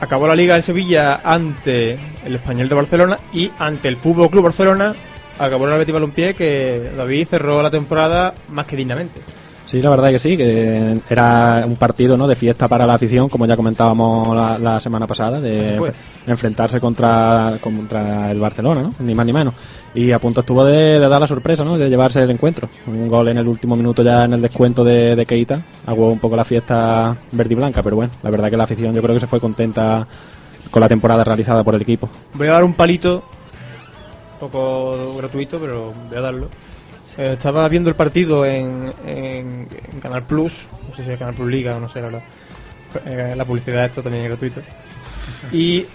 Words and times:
Acabó 0.00 0.28
la 0.28 0.36
Liga 0.36 0.54
de 0.54 0.62
Sevilla 0.62 1.20
ante 1.24 1.98
el 2.24 2.36
Español 2.36 2.68
de 2.68 2.74
Barcelona 2.74 3.18
y 3.32 3.50
ante 3.58 3.88
el 3.88 3.96
Fútbol 3.96 4.30
Club 4.30 4.44
Barcelona 4.44 4.94
acabó 5.38 5.68
el 5.68 5.78
Betis 5.78 5.94
Balompié 5.94 6.34
que 6.34 6.92
David 6.96 7.28
cerró 7.28 7.62
la 7.62 7.70
temporada 7.70 8.34
más 8.48 8.66
que 8.66 8.76
dignamente. 8.76 9.20
Sí, 9.68 9.82
la 9.82 9.90
verdad 9.90 10.08
que 10.08 10.18
sí, 10.18 10.34
que 10.34 10.98
era 11.10 11.62
un 11.66 11.76
partido 11.76 12.16
¿no? 12.16 12.26
de 12.26 12.34
fiesta 12.36 12.68
para 12.68 12.86
la 12.86 12.94
afición, 12.94 13.28
como 13.28 13.44
ya 13.44 13.54
comentábamos 13.54 14.34
la, 14.34 14.58
la 14.58 14.80
semana 14.80 15.06
pasada, 15.06 15.42
de 15.42 15.78
enfrentarse 16.26 16.80
contra, 16.80 17.58
contra 17.60 18.30
el 18.30 18.40
Barcelona, 18.40 18.80
¿no? 18.82 18.92
ni 19.00 19.14
más 19.14 19.26
ni 19.26 19.34
menos. 19.34 19.52
Y 19.94 20.10
a 20.12 20.18
punto 20.18 20.40
estuvo 20.40 20.64
de, 20.64 20.98
de 20.98 21.06
dar 21.06 21.20
la 21.20 21.26
sorpresa, 21.26 21.64
¿no? 21.64 21.76
de 21.76 21.90
llevarse 21.90 22.22
el 22.22 22.30
encuentro. 22.30 22.70
Un 22.86 23.08
gol 23.08 23.28
en 23.28 23.36
el 23.36 23.46
último 23.46 23.76
minuto 23.76 24.02
ya 24.02 24.24
en 24.24 24.32
el 24.32 24.40
descuento 24.40 24.82
de, 24.82 25.14
de 25.14 25.26
Keita, 25.26 25.62
aguó 25.84 26.08
un 26.08 26.18
poco 26.18 26.34
la 26.34 26.46
fiesta 26.46 27.14
verde 27.32 27.52
y 27.52 27.56
blanca, 27.56 27.82
pero 27.82 27.96
bueno, 27.96 28.12
la 28.22 28.30
verdad 28.30 28.48
que 28.48 28.56
la 28.56 28.64
afición 28.64 28.94
yo 28.94 29.02
creo 29.02 29.16
que 29.16 29.20
se 29.20 29.26
fue 29.26 29.38
contenta 29.38 30.06
con 30.70 30.80
la 30.80 30.88
temporada 30.88 31.24
realizada 31.24 31.62
por 31.62 31.74
el 31.74 31.82
equipo. 31.82 32.08
Voy 32.32 32.48
a 32.48 32.52
dar 32.52 32.64
un 32.64 32.72
palito, 32.72 33.22
un 34.32 34.48
poco 34.48 35.14
gratuito, 35.18 35.58
pero 35.58 35.92
voy 36.08 36.16
a 36.16 36.22
darlo. 36.22 36.48
Eh, 37.18 37.32
estaba 37.34 37.68
viendo 37.68 37.90
el 37.90 37.96
partido 37.96 38.46
en, 38.46 38.92
en, 39.06 39.68
en 39.92 40.00
Canal 40.00 40.22
Plus, 40.22 40.68
no 40.88 40.94
sé 40.94 41.04
si 41.04 41.10
es 41.10 41.18
Canal 41.18 41.34
Plus 41.34 41.48
Liga 41.50 41.76
o 41.76 41.80
no 41.80 41.88
sé, 41.88 42.00
la 42.00 42.06
verdad. 42.06 42.22
Eh, 43.04 43.34
la 43.36 43.44
publicidad 43.44 43.84
esto 43.86 44.02
también 44.02 44.24
es 44.24 44.30
gratuito. 44.30 44.60
Y 45.52 45.80
eh, 45.80 45.86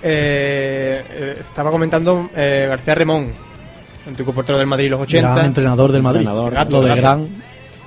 eh, 1.10 1.38
estaba 1.40 1.72
comentando 1.72 2.30
eh, 2.36 2.66
García 2.70 2.94
Remón, 2.96 3.32
antiguo 4.08 4.34
portero 4.34 4.58
del 4.58 4.68
Madrid 4.68 4.86
en 4.86 4.92
los 4.92 5.02
80. 5.02 5.34
Gran 5.34 5.46
entrenador 5.48 5.92
del 5.92 6.02
Madrid. 6.04 6.20
Entrenador, 6.22 6.54
Gato, 6.54 6.72
Lo 6.72 6.82
de 6.82 6.88
gato. 6.90 7.02
gran. 7.02 7.28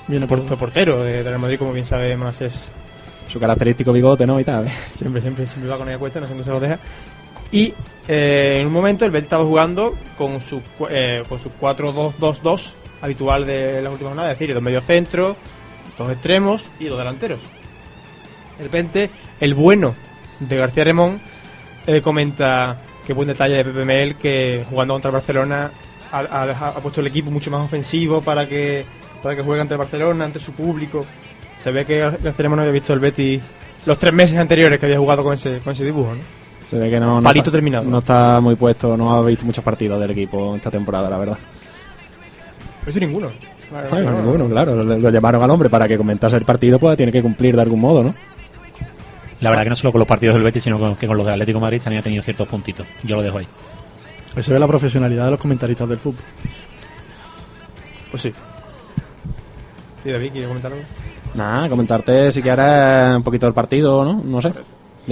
Viene 0.09 0.27
Por- 0.27 0.43
fue 0.47 0.57
portero 0.57 1.03
de- 1.05 1.23
del 1.23 1.39
Madrid, 1.39 1.59
como 1.59 1.73
bien 1.73 1.87
sabe 1.87 2.17
Manasés. 2.17 2.69
Su 3.29 3.39
característico 3.41 3.93
bigote, 3.93 4.27
¿no? 4.27 4.39
Y 4.41 4.45
tal. 4.45 4.67
Siempre, 4.93 5.21
siempre, 5.21 5.47
siempre 5.47 5.71
va 5.71 5.77
con 5.79 5.89
ella 5.89 5.99
cuesta, 5.99 6.21
no 6.21 6.27
sé 6.27 6.31
dónde 6.33 6.45
se 6.45 6.51
lo 6.51 6.61
deja. 6.61 6.79
Y 7.53 7.75
eh, 8.09 8.59
en 8.61 8.67
un 8.67 8.73
momento 8.73 9.05
el 9.05 9.11
Betis 9.11 9.27
estaba 9.27 9.45
jugando 9.45 9.95
con 10.17 10.41
su, 10.41 10.63
cu- 10.79 10.87
eh, 10.91 11.23
con 11.29 11.39
su 11.39 11.51
4-2-2-2 11.61 12.73
habitual 13.01 13.45
de 13.45 13.83
las 13.83 13.93
últimas 13.93 14.11
jornadas, 14.13 14.33
es 14.33 14.39
decir, 14.39 14.55
dos 14.55 14.63
mediocentros, 14.63 15.37
dos 15.99 16.11
extremos 16.13 16.65
y 16.79 16.87
dos 16.87 16.99
delanteros. 16.99 17.41
De 18.59 18.65
repente, 18.65 19.11
el 19.41 19.55
bueno 19.55 19.95
de 20.41 20.57
García 20.57 20.85
Remón 20.85 21.21
eh, 21.87 22.01
comenta 22.03 22.81
que 23.07 23.13
buen 23.13 23.29
detalle 23.29 23.55
de 23.57 23.65
Pepe 23.65 23.85
Mel 23.85 24.17
que 24.17 24.65
jugando 24.69 24.95
contra 24.95 25.11
el 25.11 25.15
Barcelona 25.15 25.71
ha, 26.11 26.19
ha 26.43 26.47
deja- 26.47 26.69
ha 26.69 26.81
puesto 26.81 27.01
el 27.01 27.07
equipo 27.09 27.31
mucho 27.31 27.51
más 27.51 27.65
ofensivo 27.65 28.21
para 28.23 28.49
que, 28.49 28.85
para 29.23 29.37
que 29.37 29.43
juegue 29.43 29.61
ante 29.61 29.75
el 29.75 29.79
Barcelona, 29.79 30.25
ante 30.25 30.39
su 30.41 30.53
público. 30.53 31.05
Se 31.63 31.71
ve 31.71 31.85
que 31.85 32.01
Gar- 32.03 32.13
García 32.23 32.35
Remón 32.39 32.57
no 32.57 32.63
había 32.63 32.73
visto 32.73 32.93
el 32.93 33.01
Betis 33.01 33.43
los 33.85 33.99
tres 33.99 34.13
meses 34.13 34.39
anteriores 34.39 34.81
que 34.81 34.87
había 34.87 34.99
jugado 34.99 35.23
con 35.23 35.35
ese, 35.35 35.59
con 35.61 35.73
ese 35.75 35.85
dibujo, 35.85 36.15
¿no? 36.15 36.21
Se 36.69 36.77
ve 36.79 36.91
que 36.91 36.99
no, 36.99 37.17
no 37.21 37.23
Palito 37.23 37.51
está, 37.51 37.53
terminado. 37.53 37.85
No 37.89 37.99
está 37.99 38.41
muy 38.41 38.57
puesto, 38.57 38.97
no 38.97 39.15
ha 39.15 39.23
visto 39.25 39.45
muchos 39.45 39.63
partidos 39.63 40.01
del 40.01 40.11
equipo 40.11 40.57
esta 40.57 40.71
temporada, 40.71 41.09
la 41.09 41.19
verdad. 41.19 41.39
No 42.87 42.91
hizo 42.91 43.01
ninguno. 43.01 43.29
Bueno, 43.91 44.13
ninguno, 44.13 44.49
claro. 44.49 44.77
Lo, 44.83 44.97
lo 44.99 45.11
llamaron 45.11 45.43
al 45.43 45.51
hombre 45.51 45.69
para 45.69 45.87
que 45.89 45.97
comentase 45.99 46.37
el 46.37 46.45
partido, 46.45 46.79
pues 46.79 46.97
tiene 46.97 47.11
que 47.13 47.21
cumplir 47.21 47.57
de 47.57 47.63
algún 47.63 47.81
modo, 47.81 48.03
¿no? 48.03 48.15
La 49.41 49.51
verdad 49.51 49.65
que 49.65 49.71
no 49.71 49.77
solo 49.77 49.93
con 49.93 49.99
los 49.99 50.09
partidos 50.09 50.35
del 50.35 50.45
Betis, 50.45 50.63
sino 50.63 50.79
con- 50.79 50.97
que 50.97 51.07
con 51.07 51.17
los 51.17 51.27
del 51.27 51.35
Atlético 51.35 51.59
de 51.59 51.63
Madrid 51.63 51.81
también 51.83 52.01
ha 52.01 52.05
tenido 52.05 52.23
ciertos 52.23 52.49
puntitos. 52.49 52.87
Yo 53.03 53.17
lo 53.17 53.23
dejo 53.23 53.39
ahí. 53.39 53.47
Se 54.41 54.53
ve 54.53 54.59
la 54.59 54.69
profesionalidad 54.69 55.25
de 55.27 55.31
los 55.33 55.41
comentaristas 55.41 55.89
del 55.89 55.99
fútbol. 55.99 56.23
Pues 58.11 58.23
sí. 58.23 58.33
Sí, 60.03 60.11
David, 60.11 60.31
¿quieres 60.31 60.49
comentar 60.49 60.73
algo? 60.73 60.85
Nada, 61.35 61.69
comentarte 61.69 62.33
si 62.33 62.41
quieres 62.41 63.17
un 63.17 63.23
poquito 63.23 63.47
del 63.47 63.55
partido, 63.55 64.05
¿no? 64.05 64.23
No 64.25 64.41
sé. 64.41 64.53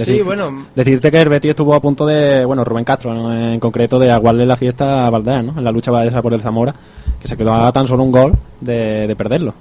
Sí, 0.03 0.21
bueno. 0.21 0.65
Decirte 0.75 1.09
que 1.09 1.21
el 1.21 1.29
Betis 1.29 1.51
estuvo 1.51 1.73
a 1.73 1.81
punto 1.81 2.05
de, 2.05 2.43
bueno, 2.45 2.63
Rubén 2.63 2.83
Castro, 2.83 3.13
¿no? 3.13 3.33
en 3.33 3.59
concreto, 3.59 3.97
de 3.97 4.11
aguarle 4.11 4.45
la 4.45 4.57
fiesta 4.57 5.07
a 5.07 5.09
Valdés, 5.09 5.43
¿no? 5.43 5.53
En 5.57 5.63
la 5.63 5.71
lucha 5.71 6.03
esa 6.03 6.21
por 6.21 6.33
el 6.33 6.41
Zamora, 6.41 6.75
que 7.21 7.27
se 7.27 7.37
quedó 7.37 7.53
a 7.53 7.71
tan 7.71 7.87
solo 7.87 8.03
un 8.03 8.11
gol 8.11 8.33
de, 8.61 9.07
de 9.07 9.15
perderlo, 9.15 9.53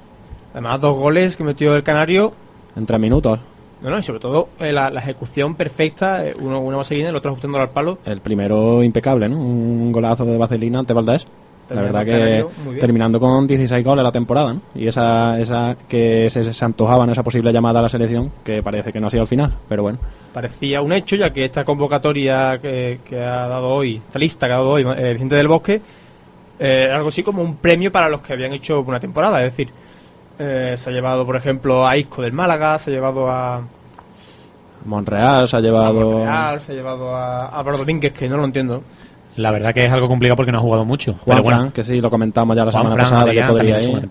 Además, 0.52 0.80
dos 0.80 0.96
goles 0.96 1.36
que 1.36 1.44
metió 1.44 1.74
el 1.76 1.82
Canario. 1.82 2.32
en 2.76 2.86
tres 2.86 3.00
minutos. 3.00 3.38
No, 3.82 3.90
no, 3.90 3.98
y 3.98 4.02
sobre 4.02 4.18
todo 4.20 4.48
eh, 4.60 4.72
la, 4.72 4.88
la 4.88 5.00
ejecución 5.00 5.56
perfecta, 5.56 6.26
eh, 6.26 6.34
uno 6.40 6.58
una 6.60 6.78
vaselina, 6.78 7.10
el 7.10 7.16
otro 7.16 7.30
ajustándolo 7.32 7.62
al 7.62 7.70
palo. 7.70 7.98
El 8.06 8.20
primero 8.20 8.82
impecable, 8.82 9.28
¿no? 9.28 9.38
Un 9.38 9.92
golazo 9.92 10.24
de 10.24 10.38
Vaselina 10.38 10.78
ante 10.78 10.94
Valdés. 10.94 11.26
La 11.70 11.80
verdad 11.80 12.04
que 12.04 12.44
terminando 12.78 13.18
con 13.18 13.46
16 13.46 13.84
goles 13.84 14.02
la 14.02 14.12
temporada, 14.12 14.54
¿no? 14.54 14.60
Y 14.74 14.86
esa, 14.86 15.38
esa 15.38 15.76
que 15.88 16.28
se, 16.30 16.52
se 16.52 16.64
antojaba 16.64 17.04
en 17.04 17.10
esa 17.10 17.22
posible 17.22 17.52
llamada 17.52 17.78
a 17.80 17.82
la 17.82 17.88
selección, 17.88 18.30
que 18.44 18.62
parece 18.62 18.92
que 18.92 19.00
no 19.00 19.06
ha 19.06 19.10
sido 19.10 19.22
al 19.22 19.28
final, 19.28 19.54
pero 19.68 19.82
bueno. 19.82 19.98
Parecía 20.32 20.82
un 20.82 20.92
hecho, 20.92 21.16
ya 21.16 21.32
que 21.32 21.44
esta 21.44 21.64
convocatoria 21.64 22.58
que, 22.60 23.00
que 23.08 23.18
ha 23.18 23.48
dado 23.48 23.70
hoy, 23.70 24.02
esta 24.06 24.18
lista 24.18 24.46
que 24.46 24.52
ha 24.52 24.56
dado 24.56 24.70
hoy 24.70 24.82
eh, 24.82 25.12
Vicente 25.14 25.36
del 25.36 25.48
Bosque, 25.48 25.80
eh, 26.58 26.90
algo 26.92 27.08
así 27.08 27.22
como 27.22 27.42
un 27.42 27.56
premio 27.56 27.90
para 27.90 28.08
los 28.08 28.20
que 28.20 28.32
habían 28.32 28.52
hecho 28.52 28.80
una 28.80 29.00
temporada. 29.00 29.44
Es 29.44 29.52
decir, 29.52 29.72
eh, 30.38 30.74
se 30.76 30.90
ha 30.90 30.92
llevado, 30.92 31.24
por 31.24 31.36
ejemplo, 31.36 31.86
a 31.86 31.96
Isco 31.96 32.22
del 32.22 32.32
Málaga, 32.32 32.78
se 32.78 32.90
ha 32.90 32.94
llevado 32.94 33.30
a, 33.30 33.62
Monreal 34.84 35.48
se 35.48 35.56
ha 35.56 35.58
a 35.58 35.62
llevado... 35.62 36.10
Monreal, 36.10 36.60
se 36.60 36.72
ha 36.72 36.74
llevado 36.74 37.14
a 37.14 37.46
Álvaro 37.46 37.78
Domínguez, 37.78 38.12
que 38.12 38.28
no 38.28 38.36
lo 38.36 38.44
entiendo. 38.44 38.82
La 39.36 39.50
verdad 39.50 39.74
que 39.74 39.84
es 39.84 39.92
algo 39.92 40.08
complicado 40.08 40.36
porque 40.36 40.52
no 40.52 40.58
ha 40.58 40.62
jugado 40.62 40.84
mucho. 40.84 41.14
Juan 41.14 41.22
pero 41.24 41.42
bueno, 41.42 41.58
Fran, 41.58 41.72
que 41.72 41.84
sí, 41.84 42.00
lo 42.00 42.10
comentamos 42.10 42.56
ya 42.56 42.64
la 42.64 42.72
Juan 42.72 42.84
semana 42.84 42.94
Fran, 42.94 43.10
pasada, 43.10 43.22
Adrián 43.30 43.46
que 43.46 43.52
podría 43.52 43.80
ir. 43.82 44.08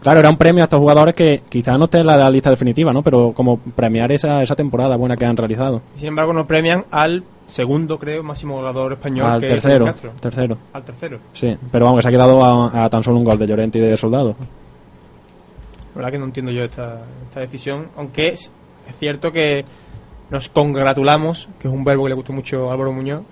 Claro, 0.00 0.20
era 0.20 0.30
un 0.30 0.36
premio 0.36 0.62
a 0.62 0.66
estos 0.66 0.78
jugadores 0.78 1.14
que 1.14 1.42
quizás 1.48 1.78
no 1.78 1.86
estén 1.86 2.02
en 2.02 2.06
la, 2.06 2.16
la 2.16 2.30
lista 2.30 2.48
definitiva, 2.48 2.92
¿no? 2.92 3.02
Pero 3.02 3.32
como 3.32 3.58
premiar 3.58 4.12
esa, 4.12 4.42
esa 4.42 4.54
temporada 4.54 4.94
buena 4.96 5.16
que 5.16 5.24
han 5.24 5.36
realizado. 5.36 5.82
Sin 5.96 6.06
embargo, 6.08 6.32
no 6.32 6.46
premian 6.46 6.84
al 6.92 7.24
segundo, 7.44 7.98
creo, 7.98 8.22
máximo 8.22 8.56
goleador 8.56 8.92
español. 8.92 9.26
Al 9.26 9.40
que 9.40 9.48
tercero, 9.48 9.92
tercero. 10.20 10.58
Al 10.72 10.84
tercero. 10.84 11.18
Sí, 11.32 11.56
pero 11.72 11.86
vamos, 11.86 11.98
que 11.98 12.02
se 12.02 12.08
ha 12.08 12.12
quedado 12.12 12.44
a, 12.44 12.84
a 12.84 12.90
tan 12.90 13.02
solo 13.02 13.18
un 13.18 13.24
gol 13.24 13.38
de 13.38 13.46
Llorente 13.48 13.78
y 13.78 13.82
de 13.82 13.96
Soldado. 13.96 14.36
La 15.94 15.96
verdad 15.96 16.12
que 16.12 16.18
no 16.18 16.26
entiendo 16.26 16.52
yo 16.52 16.62
esta, 16.62 17.00
esta 17.28 17.40
decisión, 17.40 17.88
aunque 17.96 18.28
es, 18.28 18.52
es 18.88 18.96
cierto 18.98 19.32
que 19.32 19.64
nos 20.30 20.48
congratulamos, 20.50 21.48
que 21.58 21.68
es 21.68 21.74
un 21.74 21.82
verbo 21.84 22.04
que 22.04 22.10
le 22.10 22.14
gusta 22.14 22.32
mucho 22.32 22.70
a 22.70 22.74
Álvaro 22.74 22.92
Muñoz, 22.92 23.22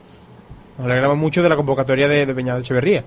nos 0.78 0.86
alegramos 0.86 1.16
mucho 1.16 1.42
de 1.42 1.48
la 1.48 1.56
convocatoria 1.56 2.08
de, 2.08 2.26
de 2.26 2.34
Peña 2.34 2.54
de 2.54 2.60
Echeverría. 2.60 3.04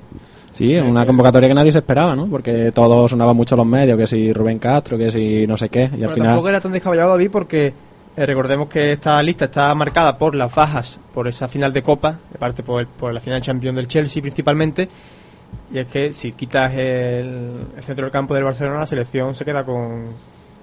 Sí, 0.52 0.76
una 0.78 1.06
convocatoria 1.06 1.48
que 1.50 1.54
nadie 1.56 1.72
se 1.72 1.80
esperaba, 1.80 2.16
¿no? 2.16 2.26
Porque 2.28 2.72
todos 2.72 3.12
sonaban 3.12 3.36
mucho 3.36 3.56
los 3.56 3.66
medios, 3.66 3.98
que 3.98 4.08
si 4.08 4.34
Rubén 4.34 4.58
Castro, 4.60 4.98
que 4.98 5.12
si 5.12 5.46
no 5.46 5.56
sé 5.58 5.70
qué, 5.70 5.90
y 5.96 6.04
al 6.04 6.10
final... 6.12 6.30
tampoco 6.30 6.50
era 6.50 6.62
tan 6.62 6.72
descabellado 6.72 7.12
David 7.12 7.30
porque 7.32 7.74
eh, 8.16 8.26
recordemos 8.26 8.68
que 8.68 8.94
esta 8.94 9.22
lista 9.22 9.46
está 9.46 9.76
marcada 9.76 10.18
por 10.18 10.34
las 10.34 10.54
bajas, 10.56 11.00
por 11.14 11.28
esa 11.28 11.48
final 11.48 11.74
de 11.74 11.84
Copa, 11.84 12.18
de 12.32 12.40
parte 12.40 12.64
por, 12.64 12.82
el- 12.82 12.88
por 12.88 13.14
la 13.14 13.20
final 13.20 13.40
de 13.40 13.46
Champions 13.46 13.76
del 13.76 13.88
Chelsea 13.88 14.22
principalmente, 14.22 14.90
y 15.72 15.78
es 15.78 15.86
que 15.88 16.12
si 16.14 16.32
quitas 16.32 16.74
el, 16.74 17.60
el 17.78 17.84
centro 17.84 18.06
del 18.06 18.12
campo 18.12 18.34
del 18.34 18.44
Barcelona, 18.46 18.80
la 18.80 18.86
selección 18.88 19.36
se 19.36 19.46
queda 19.46 19.64
con, 19.64 20.08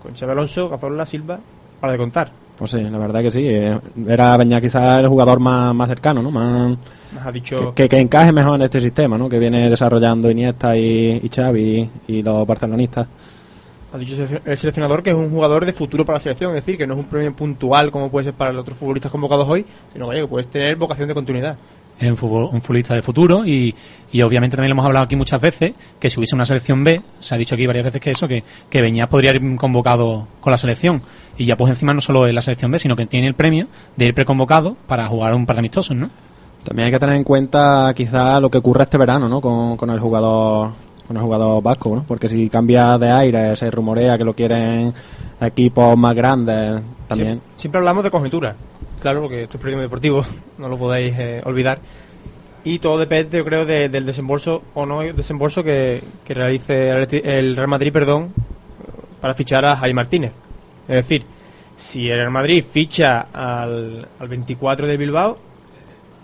con 0.02 0.14
Xabi 0.16 0.32
Alonso, 0.32 0.68
Cazorla, 0.70 1.06
Silva, 1.06 1.38
para 1.80 1.92
de 1.92 1.98
contar. 1.98 2.32
Pues 2.58 2.70
sí, 2.72 2.80
la 2.80 2.98
verdad 2.98 3.20
que 3.22 3.30
sí. 3.30 3.46
eh, 3.46 3.78
Era 4.08 4.36
Beñá 4.36 4.60
quizás 4.60 5.00
el 5.00 5.08
jugador 5.08 5.38
más, 5.40 5.74
más 5.74 5.88
cercano, 5.88 6.22
¿no? 6.22 6.30
Más, 6.30 6.76
Nos 7.14 7.24
ha 7.24 7.32
dicho... 7.32 7.74
que, 7.74 7.84
que, 7.84 7.88
que 7.88 8.00
encaje 8.00 8.32
mejor 8.32 8.56
en 8.56 8.62
este 8.62 8.80
sistema, 8.80 9.16
¿no? 9.16 9.28
Que 9.28 9.38
viene 9.38 9.70
desarrollando 9.70 10.30
Iniesta 10.30 10.76
y, 10.76 11.20
y 11.22 11.28
Xavi 11.28 11.90
y, 12.08 12.18
y 12.18 12.22
los 12.22 12.46
barcelonistas. 12.46 13.06
Ha 13.94 13.98
dicho 13.98 14.16
el 14.44 14.56
seleccionador 14.56 15.04
que 15.04 15.10
es 15.10 15.16
un 15.16 15.30
jugador 15.30 15.64
de 15.64 15.72
futuro 15.72 16.04
para 16.04 16.16
la 16.16 16.20
selección, 16.20 16.50
es 16.50 16.64
decir, 16.64 16.76
que 16.76 16.84
no 16.84 16.94
es 16.94 17.00
un 17.00 17.06
premio 17.06 17.32
puntual 17.32 17.92
como 17.92 18.10
puede 18.10 18.24
ser 18.24 18.34
para 18.34 18.52
los 18.52 18.62
otros 18.62 18.76
futbolistas 18.76 19.12
convocados 19.12 19.48
hoy, 19.48 19.64
sino 19.92 20.10
que, 20.10 20.26
puedes 20.26 20.48
tener 20.48 20.74
vocación 20.74 21.06
de 21.06 21.14
continuidad. 21.14 21.56
es 22.00 22.10
un, 22.10 22.16
futbolista 22.16 22.96
de 22.96 23.02
futuro 23.02 23.46
y, 23.46 23.72
y 24.10 24.22
obviamente 24.22 24.56
también 24.56 24.70
lo 24.70 24.74
hemos 24.74 24.86
hablado 24.86 25.04
aquí 25.04 25.14
muchas 25.14 25.40
veces 25.40 25.74
que 26.00 26.10
si 26.10 26.18
hubiese 26.18 26.34
una 26.34 26.44
selección 26.44 26.82
B, 26.82 27.02
se 27.20 27.36
ha 27.36 27.38
dicho 27.38 27.54
aquí 27.54 27.68
varias 27.68 27.84
veces 27.84 28.00
que 28.00 28.10
eso, 28.10 28.26
que, 28.26 28.42
que 28.68 28.82
Beñat 28.82 29.08
podría 29.08 29.32
ir 29.32 29.54
convocado 29.54 30.26
con 30.40 30.50
la 30.50 30.56
selección 30.56 31.00
y 31.38 31.44
ya 31.44 31.56
pues 31.56 31.70
encima 31.70 31.94
no 31.94 32.00
solo 32.00 32.26
en 32.26 32.34
la 32.34 32.42
selección 32.42 32.72
B, 32.72 32.80
sino 32.80 32.96
que 32.96 33.06
tiene 33.06 33.28
el 33.28 33.34
premio 33.34 33.68
de 33.94 34.06
ir 34.06 34.14
preconvocado 34.14 34.76
para 34.88 35.06
jugar 35.06 35.34
un 35.34 35.46
par 35.46 35.54
de 35.54 35.60
amistosos, 35.60 35.96
¿no? 35.96 36.10
También 36.64 36.86
hay 36.86 36.92
que 36.92 36.98
tener 36.98 37.16
en 37.16 37.24
cuenta 37.24 37.92
quizás 37.94 38.40
lo 38.40 38.50
que 38.50 38.58
ocurre 38.58 38.84
este 38.84 38.96
verano, 38.98 39.28
¿no? 39.28 39.40
Con, 39.40 39.76
con 39.76 39.90
el 39.90 40.00
jugador 40.00 40.70
con 41.06 41.16
el 41.18 41.22
jugador 41.22 41.62
vasco, 41.62 41.94
¿no? 41.94 42.02
Porque 42.08 42.28
si 42.30 42.48
cambia 42.48 42.96
de 42.96 43.10
aire, 43.10 43.54
se 43.56 43.70
rumorea 43.70 44.16
que 44.16 44.24
lo 44.24 44.32
quieren 44.34 44.94
equipos 45.40 45.96
más 45.98 46.14
grandes 46.14 46.80
también. 47.06 47.42
Siempre, 47.56 47.78
hablamos 47.78 48.02
de 48.04 48.10
conjeturas. 48.10 48.56
claro, 49.00 49.20
porque 49.20 49.42
esto 49.42 49.58
es 49.58 49.60
periodismo 49.60 49.82
deportivo, 49.82 50.24
no 50.58 50.68
lo 50.68 50.78
podéis 50.78 51.14
eh, 51.18 51.42
olvidar. 51.44 51.78
Y 52.66 52.78
todo 52.78 52.96
depende, 52.96 53.36
yo 53.36 53.44
creo, 53.44 53.66
de- 53.66 53.90
del 53.90 54.06
desembolso 54.06 54.62
o 54.72 54.86
no 54.86 55.00
desembolso 55.02 55.62
que, 55.62 56.02
que 56.24 56.32
realice 56.32 56.88
el 57.38 57.54
Real 57.56 57.68
Madrid, 57.68 57.92
perdón, 57.92 58.32
para 59.20 59.34
fichar 59.34 59.66
a 59.66 59.76
Javi 59.76 59.92
Martínez. 59.92 60.32
Es 60.88 60.96
decir, 60.96 61.26
si 61.76 62.08
el 62.08 62.16
Real 62.20 62.30
Madrid 62.30 62.64
ficha 62.72 63.26
al, 63.30 64.08
al 64.18 64.28
24 64.28 64.86
de 64.86 64.96
Bilbao, 64.96 65.36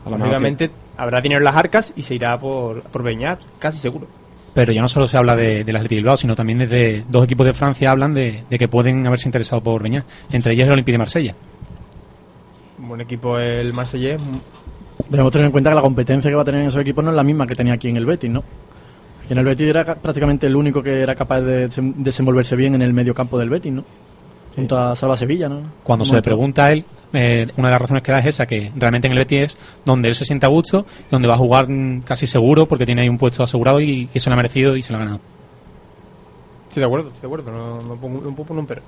Lógicamente 0.06 0.70
habrá 0.96 1.20
dinero 1.20 1.38
en 1.40 1.44
las 1.44 1.56
arcas 1.56 1.92
y 1.96 2.02
se 2.02 2.14
irá 2.14 2.38
por, 2.38 2.82
por 2.82 3.02
Beñat, 3.02 3.40
casi 3.58 3.78
seguro. 3.78 4.06
Pero 4.54 4.72
ya 4.72 4.82
no 4.82 4.88
solo 4.88 5.06
se 5.06 5.16
habla 5.16 5.36
de, 5.36 5.62
del 5.62 5.76
Athletic 5.76 5.98
Bilbao, 5.98 6.16
sino 6.16 6.34
también 6.34 6.58
desde 6.58 7.04
dos 7.08 7.24
equipos 7.24 7.46
de 7.46 7.52
Francia 7.52 7.90
hablan 7.90 8.14
de, 8.14 8.42
de 8.50 8.58
que 8.58 8.66
pueden 8.68 9.06
haberse 9.06 9.28
interesado 9.28 9.62
por 9.62 9.82
Beñat. 9.82 10.04
Entre 10.32 10.54
ellos 10.54 10.66
el 10.66 10.72
Olympique 10.72 10.92
de 10.94 10.98
Marsella. 10.98 11.34
Un 12.78 12.88
buen 12.88 13.00
equipo 13.02 13.38
el 13.38 13.72
Marsellés, 13.72 14.20
Debemos 15.08 15.32
tener 15.32 15.46
en 15.46 15.52
cuenta 15.52 15.70
que 15.70 15.76
la 15.76 15.82
competencia 15.82 16.30
que 16.30 16.34
va 16.36 16.42
a 16.42 16.44
tener 16.44 16.60
en 16.60 16.66
esos 16.68 16.80
equipos 16.80 17.02
no 17.02 17.10
es 17.10 17.16
la 17.16 17.24
misma 17.24 17.46
que 17.46 17.54
tenía 17.56 17.72
aquí 17.74 17.88
en 17.88 17.96
el 17.96 18.06
Betis, 18.06 18.30
¿no? 18.30 18.44
Aquí 19.24 19.32
en 19.32 19.38
el 19.38 19.44
Betis 19.44 19.68
era 19.68 19.84
ca- 19.84 19.94
prácticamente 19.96 20.46
el 20.46 20.54
único 20.54 20.82
que 20.82 21.00
era 21.02 21.14
capaz 21.14 21.40
de 21.40 21.68
desenvolverse 21.96 22.54
bien 22.54 22.74
en 22.76 22.82
el 22.82 22.92
medio 22.92 23.12
campo 23.14 23.38
del 23.38 23.50
Betis, 23.50 23.72
¿no? 23.72 23.84
Junto 24.56 24.76
a 24.78 24.94
Salva 24.96 25.16
Sevilla, 25.16 25.48
¿no? 25.48 25.60
Cuando 25.84 26.04
se 26.04 26.14
le 26.14 26.22
pregunta 26.22 26.64
a 26.66 26.72
él, 26.72 26.84
eh, 27.12 27.46
una 27.56 27.68
de 27.68 27.72
las 27.72 27.80
razones 27.80 28.02
que 28.02 28.12
da 28.12 28.18
es 28.20 28.26
esa, 28.26 28.46
que 28.46 28.70
realmente 28.76 29.06
en 29.06 29.12
el 29.12 29.18
Betis 29.18 29.38
es 29.42 29.58
donde 29.84 30.08
él 30.08 30.14
se 30.14 30.24
siente 30.24 30.46
a 30.46 30.48
gusto, 30.48 30.86
donde 31.10 31.28
va 31.28 31.34
a 31.34 31.38
jugar 31.38 31.68
mm, 31.68 32.02
casi 32.02 32.26
seguro 32.26 32.66
porque 32.66 32.84
tiene 32.86 33.02
ahí 33.02 33.08
un 33.08 33.18
puesto 33.18 33.42
asegurado 33.42 33.80
y, 33.80 34.08
y 34.12 34.20
se 34.20 34.28
lo 34.28 34.34
ha 34.34 34.36
merecido 34.36 34.76
y 34.76 34.82
se 34.82 34.92
lo 34.92 34.98
ha 34.98 35.00
ganado. 35.00 35.20
estoy 36.68 36.80
de 36.80 36.86
acuerdo, 36.86 37.08
estoy 37.08 37.20
de 37.22 37.26
acuerdo, 37.26 37.50
no, 37.52 37.82
no 37.82 37.94
pongo, 37.96 38.20
no 38.20 38.34
puedo 38.34 38.48
poner 38.48 38.60
un 38.60 38.66
pero. 38.66 38.82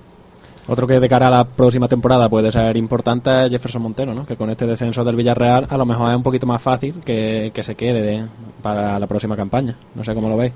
Otro 0.69 0.87
que 0.87 1.01
de 1.01 1.09
cara 1.09 1.27
a 1.27 1.31
la 1.31 1.45
próxima 1.45 1.89
temporada 1.89 2.29
puede 2.29 2.53
ser 2.53 2.77
importante 2.77 3.47
es 3.47 3.51
Jefferson 3.51 3.83
Montero, 3.83 4.15
¿no? 4.15 4.25
Que 4.25 4.37
con 4.37 4.49
este 4.49 4.65
descenso 4.67 5.03
del 5.03 5.17
Villarreal 5.17 5.67
a 5.69 5.77
lo 5.77 5.85
mejor 5.85 6.11
es 6.11 6.17
un 6.17 6.23
poquito 6.23 6.47
más 6.47 6.63
fácil 6.63 6.95
que, 7.05 7.51
que 7.53 7.63
se 7.65 7.75
quede 7.75 8.01
de- 8.01 8.25
para 8.63 8.97
la 9.01 9.07
próxima 9.09 9.35
campaña. 9.37 9.75
No 9.97 10.05
sé 10.05 10.15
cómo 10.15 10.29
lo 10.29 10.37
veis. 10.37 10.53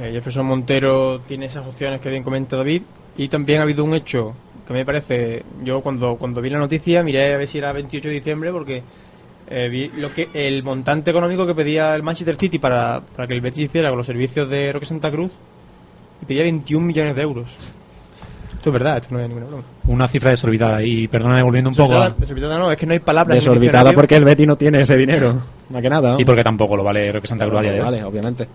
Eh, 0.00 0.10
Jefferson 0.12 0.46
Montero 0.46 1.20
tiene 1.26 1.46
esas 1.46 1.66
opciones 1.66 2.00
que 2.00 2.08
bien 2.10 2.22
comenta 2.22 2.56
David 2.56 2.82
y 3.16 3.28
también 3.28 3.60
ha 3.60 3.62
habido 3.62 3.84
un 3.84 3.94
hecho 3.94 4.34
que 4.66 4.72
me 4.74 4.84
parece, 4.84 5.42
yo 5.64 5.80
cuando, 5.80 6.16
cuando 6.16 6.40
vi 6.42 6.50
la 6.50 6.58
noticia 6.58 7.02
miré 7.02 7.34
a 7.34 7.38
ver 7.38 7.48
si 7.48 7.58
era 7.58 7.72
28 7.72 8.08
de 8.08 8.14
diciembre 8.14 8.52
porque 8.52 8.82
eh, 9.48 9.68
vi 9.70 9.88
lo 9.98 10.12
que 10.12 10.28
el 10.34 10.62
montante 10.62 11.10
económico 11.10 11.46
que 11.46 11.54
pedía 11.54 11.96
el 11.96 12.02
Manchester 12.02 12.36
City 12.36 12.58
para, 12.58 13.00
para 13.16 13.26
que 13.26 13.34
el 13.34 13.40
Betis 13.40 13.64
hiciera 13.64 13.88
con 13.88 13.96
los 13.98 14.06
servicios 14.06 14.48
de 14.48 14.72
Roque 14.72 14.84
Santa 14.86 15.10
Cruz 15.10 15.32
y 16.22 16.26
pedía 16.26 16.42
21 16.42 16.86
millones 16.86 17.16
de 17.16 17.22
euros. 17.22 17.56
Esto 18.54 18.70
es 18.70 18.72
verdad, 18.74 18.98
esto 18.98 19.14
no 19.14 19.20
es 19.20 19.28
ninguna 19.28 19.46
broma. 19.46 19.62
Una 19.86 20.06
cifra 20.08 20.30
desorbitada 20.30 20.82
y 20.82 21.08
perdona 21.08 21.42
volviendo 21.42 21.70
un 21.70 21.76
poco 21.76 21.94
a- 21.96 22.10
Desorbitada, 22.10 22.58
no, 22.58 22.70
es 22.70 22.76
que 22.76 22.86
no 22.86 22.92
hay 22.92 22.98
palabras. 22.98 23.36
Desorbitada 23.36 23.92
porque 23.92 24.16
el 24.16 24.24
Betis 24.24 24.46
no 24.46 24.56
tiene 24.56 24.82
ese 24.82 24.96
dinero. 24.96 25.40
Más 25.70 25.80
que 25.80 25.88
nada. 25.88 26.12
¿no? 26.12 26.20
y 26.20 26.24
porque 26.24 26.44
tampoco 26.44 26.76
lo 26.76 26.84
vale 26.84 27.10
Roque 27.10 27.26
Santa 27.26 27.46
Cruz 27.46 27.58
a 27.60 27.62
día 27.62 27.72
de 27.72 27.78
hoy. 27.78 27.84
Vale, 27.84 28.04
obviamente. 28.04 28.48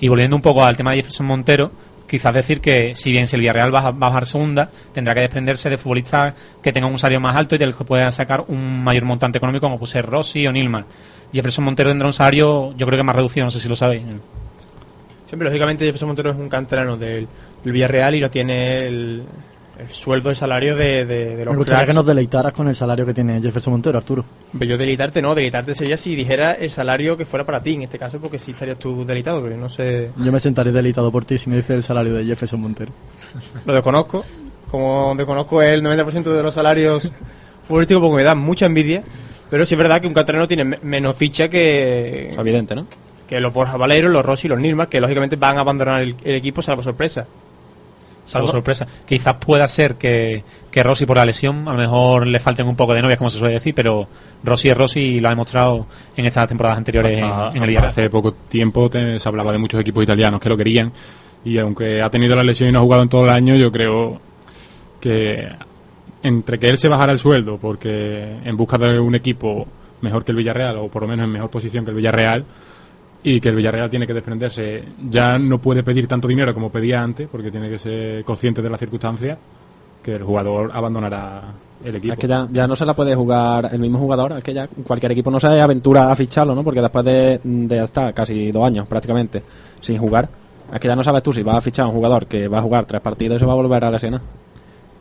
Y 0.00 0.08
volviendo 0.08 0.36
un 0.36 0.42
poco 0.42 0.64
al 0.64 0.76
tema 0.76 0.90
de 0.90 0.98
Jefferson 0.98 1.26
Montero, 1.26 1.70
quizás 2.06 2.34
decir 2.34 2.60
que 2.60 2.94
si 2.94 3.10
bien 3.10 3.28
si 3.28 3.36
el 3.36 3.40
Villarreal 3.40 3.74
va 3.74 3.80
a, 3.80 3.90
bajar 3.90 4.26
segunda, 4.26 4.70
tendrá 4.92 5.14
que 5.14 5.20
desprenderse 5.20 5.70
de 5.70 5.78
futbolistas 5.78 6.34
que 6.62 6.72
tengan 6.72 6.90
un 6.90 6.98
salario 6.98 7.20
más 7.20 7.36
alto 7.36 7.54
y 7.54 7.58
de 7.58 7.66
los 7.66 7.76
que 7.76 7.84
puedan 7.84 8.12
sacar 8.12 8.44
un 8.48 8.82
mayor 8.82 9.04
montante 9.04 9.38
económico 9.38 9.66
como 9.66 9.78
puede 9.78 10.02
Rossi 10.02 10.46
o 10.46 10.52
Nilman. 10.52 10.84
Jefferson 11.32 11.64
Montero 11.64 11.90
tendrá 11.90 12.06
un 12.06 12.12
salario, 12.12 12.74
yo 12.76 12.86
creo 12.86 12.98
que 12.98 13.02
más 13.02 13.16
reducido, 13.16 13.44
no 13.44 13.50
sé 13.50 13.58
si 13.58 13.68
lo 13.68 13.74
sabéis. 13.74 14.04
Siempre, 15.26 15.48
lógicamente, 15.48 15.84
Jefferson 15.84 16.08
Montero 16.08 16.30
es 16.30 16.36
un 16.36 16.48
canterano 16.48 16.96
del, 16.96 17.26
del 17.62 17.72
Villarreal 17.72 18.14
y 18.14 18.20
no 18.20 18.30
tiene 18.30 18.86
el, 18.86 19.22
el 19.78 19.88
sueldo, 19.90 20.30
el 20.30 20.36
salario 20.36 20.76
de, 20.76 21.04
de, 21.04 21.36
de 21.36 21.44
los 21.44 21.52
Me 21.52 21.58
gustaría 21.58 21.78
cracks. 21.80 21.90
que 21.90 21.94
nos 21.94 22.06
deleitaras 22.06 22.52
con 22.52 22.68
el 22.68 22.74
salario 22.74 23.04
que 23.04 23.12
tiene 23.14 23.40
Jefferson 23.42 23.72
Montero, 23.72 23.98
Arturo. 23.98 24.24
Pero 24.52 24.64
yo 24.70 24.78
deleitarte 24.78 25.20
no, 25.20 25.34
deleitarte 25.34 25.74
sería 25.74 25.96
si 25.96 26.14
dijera 26.14 26.52
el 26.52 26.70
salario 26.70 27.16
que 27.16 27.24
fuera 27.24 27.44
para 27.44 27.60
ti 27.60 27.74
en 27.74 27.82
este 27.82 27.98
caso, 27.98 28.20
porque 28.20 28.38
sí 28.38 28.52
estarías 28.52 28.78
tú 28.78 29.04
deleitado, 29.04 29.42
pero 29.42 29.56
no 29.56 29.68
sé, 29.68 30.10
Yo 30.16 30.30
me 30.30 30.38
sentaré 30.40 30.70
deleitado 30.72 31.10
por 31.10 31.24
ti 31.24 31.38
si 31.38 31.50
me 31.50 31.56
dices 31.56 31.70
el 31.70 31.82
salario 31.82 32.14
de 32.14 32.24
Jefferson 32.24 32.60
Montero. 32.60 32.92
lo 33.64 33.74
desconozco. 33.74 34.24
Como 34.70 35.14
desconozco 35.16 35.62
el 35.62 35.82
90% 35.82 36.22
de 36.24 36.42
los 36.42 36.54
salarios 36.54 37.10
futbolísticos, 37.68 38.00
porque 38.02 38.16
me 38.16 38.24
da 38.24 38.34
mucha 38.34 38.66
envidia. 38.66 39.02
Pero 39.50 39.66
sí 39.66 39.74
es 39.74 39.78
verdad 39.78 40.00
que 40.00 40.06
un 40.08 40.14
catalano 40.14 40.48
tiene 40.48 40.64
me- 40.64 40.78
menos 40.82 41.14
ficha 41.16 41.48
que, 41.48 42.32
Evidente, 42.36 42.74
¿no? 42.74 42.86
que 43.28 43.40
los 43.40 43.52
Borja 43.52 43.76
Valero, 43.76 44.08
los 44.08 44.24
Rossi 44.24 44.46
y 44.46 44.50
los 44.50 44.58
Nilmar, 44.58 44.88
que 44.88 45.00
lógicamente 45.00 45.36
van 45.36 45.58
a 45.58 45.60
abandonar 45.60 46.02
el, 46.02 46.16
el 46.24 46.34
equipo 46.34 46.60
salvo 46.62 46.82
sorpresa. 46.82 47.26
Salvo 48.24 48.48
sorpresa. 48.48 48.86
Quizás 49.06 49.34
pueda 49.34 49.68
ser 49.68 49.96
que, 49.96 50.42
que 50.70 50.82
Rossi 50.82 51.04
por 51.06 51.16
la 51.18 51.26
lesión, 51.26 51.68
a 51.68 51.72
lo 51.72 51.78
mejor 51.78 52.26
le 52.26 52.40
falten 52.40 52.66
un 52.66 52.74
poco 52.76 52.94
de 52.94 53.02
novias, 53.02 53.18
como 53.18 53.28
se 53.30 53.38
suele 53.38 53.54
decir, 53.54 53.74
pero 53.74 54.06
Rossi 54.42 54.70
es 54.70 54.76
Rossi 54.76 55.00
y 55.00 55.20
lo 55.20 55.28
ha 55.28 55.30
demostrado 55.32 55.86
en 56.16 56.24
estas 56.26 56.48
temporadas 56.48 56.78
anteriores 56.78 57.18
en, 57.18 57.24
Hasta- 57.24 57.56
en 57.56 57.62
el. 57.62 57.76
Hace 57.78 58.08
poco 58.10 58.32
tiempo 58.32 58.88
te- 58.88 59.18
se 59.18 59.28
hablaba 59.28 59.52
de 59.52 59.58
muchos 59.58 59.80
equipos 59.80 60.02
italianos 60.04 60.40
que 60.40 60.48
lo 60.48 60.56
querían 60.56 60.90
y 61.44 61.58
aunque 61.58 62.00
ha 62.00 62.08
tenido 62.08 62.34
la 62.34 62.42
lesión 62.42 62.70
y 62.70 62.72
no 62.72 62.78
ha 62.78 62.82
jugado 62.82 63.02
en 63.02 63.08
todo 63.10 63.24
el 63.24 63.30
año, 63.30 63.56
yo 63.56 63.70
creo 63.70 64.18
que 65.00 65.48
entre 66.22 66.58
que 66.58 66.68
él 66.70 66.78
se 66.78 66.88
bajara 66.88 67.12
el 67.12 67.18
sueldo 67.18 67.58
porque 67.58 68.38
en 68.44 68.56
busca 68.56 68.78
de 68.78 68.98
un 68.98 69.14
equipo 69.14 69.66
mejor 70.00 70.24
que 70.24 70.32
el 70.32 70.38
Villarreal 70.38 70.78
o 70.78 70.88
por 70.88 71.02
lo 71.02 71.08
menos 71.08 71.24
en 71.24 71.32
mejor 71.32 71.50
posición 71.50 71.84
que 71.84 71.90
el 71.90 71.96
Villarreal 71.98 72.44
y 73.26 73.40
que 73.40 73.48
el 73.48 73.56
Villarreal 73.56 73.88
tiene 73.88 74.06
que 74.06 74.12
desprenderse, 74.12 74.84
ya 75.08 75.38
no 75.38 75.58
puede 75.58 75.82
pedir 75.82 76.06
tanto 76.06 76.28
dinero 76.28 76.52
como 76.52 76.70
pedía 76.70 77.02
antes 77.02 77.26
porque 77.26 77.50
tiene 77.50 77.70
que 77.70 77.78
ser 77.78 78.22
consciente 78.22 78.60
de 78.60 78.68
las 78.68 78.78
circunstancias 78.78 79.38
que 80.02 80.16
el 80.16 80.22
jugador 80.22 80.70
abandonará 80.74 81.54
el 81.82 81.96
equipo. 81.96 82.12
Es 82.12 82.18
que 82.18 82.28
ya, 82.28 82.46
ya 82.52 82.66
no 82.66 82.76
se 82.76 82.84
la 82.84 82.92
puede 82.92 83.14
jugar 83.14 83.70
el 83.72 83.78
mismo 83.78 83.98
jugador, 83.98 84.32
es 84.32 84.44
que 84.44 84.52
ya 84.52 84.68
cualquier 84.68 85.12
equipo 85.12 85.30
no 85.30 85.40
se 85.40 85.46
aventura 85.46 86.12
a 86.12 86.14
ficharlo, 86.14 86.54
¿no? 86.54 86.62
Porque 86.62 86.82
después 86.82 87.02
de, 87.02 87.40
de 87.42 87.82
estar 87.82 88.12
casi 88.12 88.52
dos 88.52 88.66
años 88.66 88.86
prácticamente 88.86 89.42
sin 89.80 89.96
jugar, 89.96 90.28
es 90.70 90.78
que 90.78 90.88
ya 90.88 90.94
no 90.94 91.02
sabes 91.02 91.22
tú 91.22 91.32
si 91.32 91.42
vas 91.42 91.56
a 91.56 91.60
fichar 91.62 91.86
a 91.86 91.88
un 91.88 91.94
jugador 91.94 92.26
que 92.26 92.46
va 92.46 92.58
a 92.58 92.62
jugar 92.62 92.84
tres 92.84 93.00
partidos 93.00 93.36
y 93.36 93.40
se 93.40 93.46
va 93.46 93.52
a 93.52 93.56
volver 93.56 93.82
a 93.86 93.90
lesionar. 93.90 94.20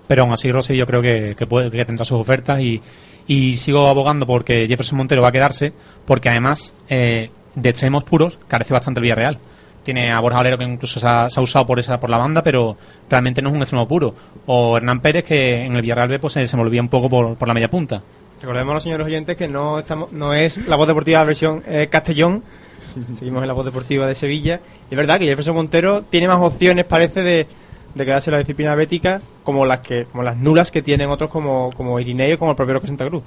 Pero 0.08 0.24
aún 0.24 0.31
así 0.31 0.50
Rossi 0.50 0.78
yo 0.78 0.86
creo 0.86 1.02
que, 1.02 1.36
que, 1.38 1.46
puede, 1.46 1.70
que 1.70 1.84
tendrá 1.84 2.06
sus 2.06 2.20
ofertas 2.20 2.62
y, 2.62 2.81
y 3.28 3.58
sigo 3.58 3.86
abogando 3.88 4.25
porque 4.25 4.66
Jefferson 4.66 4.98
Montero 4.98 5.22
va 5.22 5.28
a 5.28 5.34
quedarse 5.34 5.74
porque 6.06 6.30
además 6.30 6.74
eh, 6.88 7.30
de 7.56 7.70
extremos 7.70 8.04
puros 8.04 8.40
carece 8.48 8.74
bastante 8.74 9.00
el 9.00 9.04
Villarreal. 9.04 9.38
Tiene 9.84 10.12
a 10.12 10.20
Borja 10.20 10.38
Valero 10.38 10.58
que 10.58 10.64
incluso 10.64 11.00
se 11.00 11.08
ha, 11.08 11.30
se 11.30 11.40
ha 11.40 11.44
usado 11.44 11.66
por 11.66 11.78
esa 11.78 12.00
por 12.00 12.10
la 12.10 12.18
banda, 12.18 12.42
pero 12.42 12.78
realmente 13.10 13.42
no 13.42 13.50
es 13.50 13.56
un 13.56 13.62
extremo 13.62 13.88
puro. 13.88 14.16
O 14.46 14.78
Hernán 14.78 15.02
Pérez 15.02 15.26
que 15.26 15.66
en 15.66 15.76
el 15.76 15.82
Villarreal 15.82 16.10
B 16.10 16.20
pues, 16.20 16.34
se 16.34 16.40
desenvolvía 16.40 16.82
un 16.82 16.88
poco 16.88 17.10
por, 17.10 17.36
por 17.36 17.48
la 17.48 17.54
media 17.54 17.70
punta. 17.70 18.02
Recordemos 18.42 18.72
a 18.72 18.74
los 18.76 18.84
señores 18.84 19.06
oyentes 19.06 19.38
que 19.38 19.48
no 19.48 19.80
estamos 19.80 20.12
no 20.12 20.34
es 20.34 20.68
la 20.68 20.75
voz 20.75 20.88
deportiva 20.88 21.24
versión 21.24 21.63
eh, 21.68 21.88
Castellón. 21.89 22.44
Seguimos 23.13 23.42
en 23.42 23.48
la 23.48 23.54
voz 23.54 23.66
deportiva 23.66 24.06
de 24.08 24.16
Sevilla. 24.16 24.60
Y 24.89 24.94
es 24.94 24.98
verdad 24.98 25.20
que 25.20 25.25
Jefferson 25.25 25.56
Montero 25.56 26.04
tiene 26.04 26.27
más 26.27 26.42
opciones, 26.42 26.86
parece, 26.86 27.22
de, 27.22 27.48
de 27.96 28.06
quedarse 28.06 28.30
en 28.30 28.34
la 28.34 28.39
disciplina 28.39 28.75
bética 28.75 29.22
como 29.44 29.66
las 29.66 29.80
que 29.80 30.06
como 30.06 30.24
las 30.24 30.38
nulas 30.38 30.72
que 30.72 30.82
tienen 30.82 31.10
otros 31.10 31.30
como, 31.30 31.72
como 31.75 32.00
Irineo 32.00 32.39
como 32.39 32.51
el 32.51 32.58
propio 32.58 32.75
Roque 32.75 32.88
Santa 32.88 33.08
Cruz. 33.08 33.24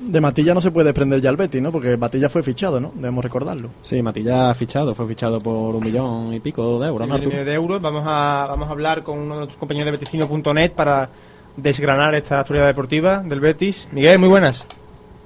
De 0.00 0.20
Matilla 0.20 0.54
no 0.54 0.60
se 0.60 0.70
puede 0.70 0.86
desprender 0.86 1.20
ya 1.20 1.30
el 1.30 1.36
Betis, 1.36 1.60
¿no? 1.60 1.72
Porque 1.72 1.96
Matilla 1.96 2.28
fue 2.28 2.42
fichado, 2.42 2.78
¿no? 2.80 2.92
Debemos 2.94 3.24
recordarlo. 3.24 3.70
Sí, 3.82 4.00
Matilla 4.00 4.50
ha 4.50 4.54
fichado, 4.54 4.94
fue 4.94 5.08
fichado 5.08 5.40
por 5.40 5.74
un 5.74 5.84
millón 5.84 6.32
y 6.32 6.40
pico 6.40 6.78
de 6.78 6.86
euros, 6.88 7.08
¿no, 7.08 7.14
Un 7.14 7.20
millón 7.20 7.44
de 7.44 7.54
euros. 7.54 7.82
Vamos 7.82 8.04
a, 8.06 8.46
vamos 8.48 8.68
a 8.68 8.70
hablar 8.70 9.02
con 9.02 9.18
uno 9.18 9.34
de 9.34 9.38
nuestros 9.40 9.58
compañeros 9.58 9.86
de 9.86 9.90
beticino.net 9.92 10.72
para 10.72 11.08
desgranar 11.56 12.14
esta 12.14 12.40
actualidad 12.40 12.66
deportiva 12.68 13.18
del 13.18 13.40
Betis. 13.40 13.88
Miguel, 13.90 14.18
muy 14.20 14.28
buenas. 14.28 14.66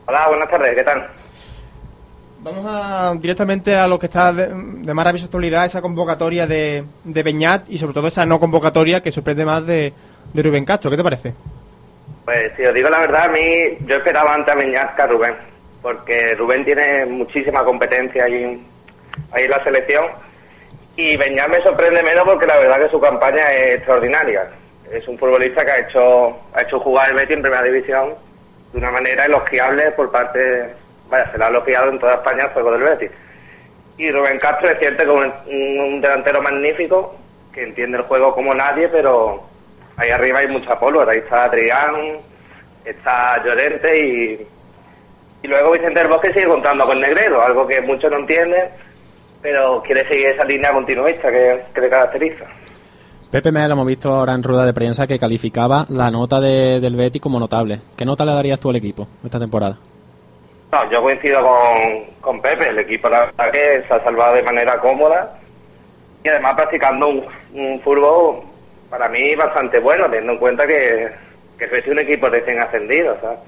Hola, 0.07 0.27
buenas 0.29 0.51
tardes, 0.51 0.75
¿qué 0.75 0.83
tal? 0.83 1.07
Vamos 2.43 2.65
a, 2.67 3.15
directamente 3.21 3.77
a 3.77 3.87
lo 3.87 3.99
que 3.99 4.07
está 4.07 4.33
de, 4.33 4.49
de 4.49 4.95
más 4.95 5.05
rabiosa 5.05 5.27
actualidad, 5.27 5.65
esa 5.65 5.81
convocatoria 5.83 6.47
de, 6.47 6.85
de 7.05 7.23
Beñat 7.23 7.71
y 7.71 7.79
sobre 7.79 7.93
todo 7.93 8.09
esa 8.09 8.27
no 8.27 8.41
convocatoria 8.41 9.01
que 9.01 9.13
sorprende 9.13 9.45
más 9.45 9.65
de, 9.65 9.93
de 10.33 10.43
Rubén 10.43 10.65
Castro. 10.65 10.91
¿Qué 10.91 10.97
te 10.97 11.05
parece? 11.05 11.35
Pues 12.25 12.53
si 12.57 12.65
os 12.65 12.75
digo 12.75 12.89
la 12.89 13.01
verdad, 13.01 13.25
a 13.25 13.29
mí 13.29 13.79
yo 13.87 13.97
esperaba 13.97 14.35
antes 14.35 14.55
a 14.55 14.57
Beñat 14.57 14.95
que 14.95 15.03
a 15.03 15.07
Rubén, 15.09 15.35
porque 15.81 16.35
Rubén 16.37 16.65
tiene 16.65 17.05
muchísima 17.07 17.65
competencia 17.65 18.25
ahí, 18.25 18.65
ahí 19.33 19.45
en 19.45 19.51
la 19.51 19.65
selección 19.65 20.07
y 20.95 21.17
Beñat 21.17 21.49
me 21.49 21.63
sorprende 21.63 22.03
menos 22.03 22.25
porque 22.25 22.47
la 22.47 22.59
verdad 22.59 22.81
que 22.81 22.91
su 22.91 23.01
campaña 23.01 23.51
es 23.53 23.77
extraordinaria. 23.77 24.49
Es 24.91 25.09
un 25.09 25.19
futbolista 25.19 25.65
que 25.65 25.71
ha 25.71 25.79
hecho, 25.79 26.37
ha 26.53 26.63
hecho 26.63 26.79
jugar 26.81 27.09
el 27.09 27.17
Betis 27.17 27.37
en 27.37 27.43
primera 27.43 27.63
división 27.63 28.15
de 28.73 28.79
una 28.79 28.91
manera 28.91 29.25
elogiable 29.25 29.91
por 29.93 30.11
parte, 30.13 30.69
vaya, 31.09 31.31
se 31.33 31.39
la 31.39 31.47
ha 31.47 31.49
elogiado 31.49 31.91
en 31.91 31.99
toda 31.99 32.15
España 32.15 32.45
el 32.45 32.51
juego 32.51 32.73
del 32.73 32.83
Betis. 32.83 33.11
Y 33.97 34.11
Rubén 34.11 34.39
Castro 34.39 34.69
es 34.71 34.79
cierto 34.79 35.05
que 35.05 35.11
un 35.51 36.01
delantero 36.01 36.41
magnífico, 36.41 37.17
que 37.53 37.65
entiende 37.65 37.99
el 37.99 38.05
juego 38.05 38.35
como 38.35 38.55
nadie, 38.55 38.89
pero 38.89 39.52
ahí 39.97 40.11
arriba 40.11 40.41
hay 40.41 40.49
mucha 40.49 40.79
pólvora. 40.79 41.13
Ahí 41.13 41.19
está 41.19 41.45
Adrián, 41.45 42.19
está 42.85 43.43
Llorente 43.45 43.99
y, 43.99 44.47
y 45.43 45.49
luego 45.49 45.73
Vicente 45.73 46.01
del 46.01 46.09
Bosque 46.09 46.33
sigue 46.33 46.47
contando 46.47 46.85
con 46.85 47.01
Negredo, 47.01 47.43
algo 47.43 47.67
que 47.67 47.81
muchos 47.81 48.11
no 48.11 48.19
entienden, 48.19 48.69
pero 49.41 49.83
quiere 49.83 50.07
seguir 50.09 50.27
esa 50.27 50.45
línea 50.45 50.73
continuista 50.73 51.31
que, 51.31 51.63
que 51.75 51.81
le 51.81 51.89
caracteriza. 51.89 52.45
Pepe 53.31 53.51
Mel, 53.51 53.69
lo 53.69 53.73
hemos 53.73 53.87
visto 53.87 54.13
ahora 54.13 54.35
en 54.35 54.43
rueda 54.43 54.67
de 54.67 54.75
prensa, 54.75 55.07
que 55.07 55.19
calificaba 55.19 55.87
la 55.89 56.11
nota 56.11 56.39
de, 56.39 56.81
del 56.81 56.97
Betty 56.97 57.19
como 57.19 57.41
notable. 57.41 57.81
¿Qué 57.97 58.05
nota 58.05 58.27
le 58.27 58.33
darías 58.33 58.61
tú 58.61 58.69
al 58.69 58.77
equipo 58.77 59.09
esta 59.25 59.39
temporada? 59.39 59.79
No, 60.71 60.91
yo 60.91 61.01
coincido 61.01 61.43
con, 61.43 62.05
con 62.21 62.43
Pepe. 62.43 62.69
El 62.69 62.79
equipo, 62.81 63.09
la 63.09 63.21
verdad, 63.21 63.51
que 63.51 63.85
se 63.89 63.95
ha 63.95 64.05
salvado 64.05 64.35
de 64.35 64.43
manera 64.43 64.79
cómoda 64.81 65.39
y 66.23 66.29
además 66.29 66.55
practicando 66.57 67.09
un, 67.09 67.25
un 67.55 67.81
fútbol 67.81 68.43
para 68.93 69.09
mí 69.09 69.35
bastante 69.35 69.81
bueno, 69.81 70.05
teniendo 70.05 70.33
en 70.33 70.39
cuenta 70.39 70.67
que, 70.67 71.09
que 71.57 71.65
es 71.65 71.87
un 71.87 71.99
equipo 71.99 72.29
recién 72.29 72.61
ascendido. 72.61 73.17
¿sabes? 73.23 73.39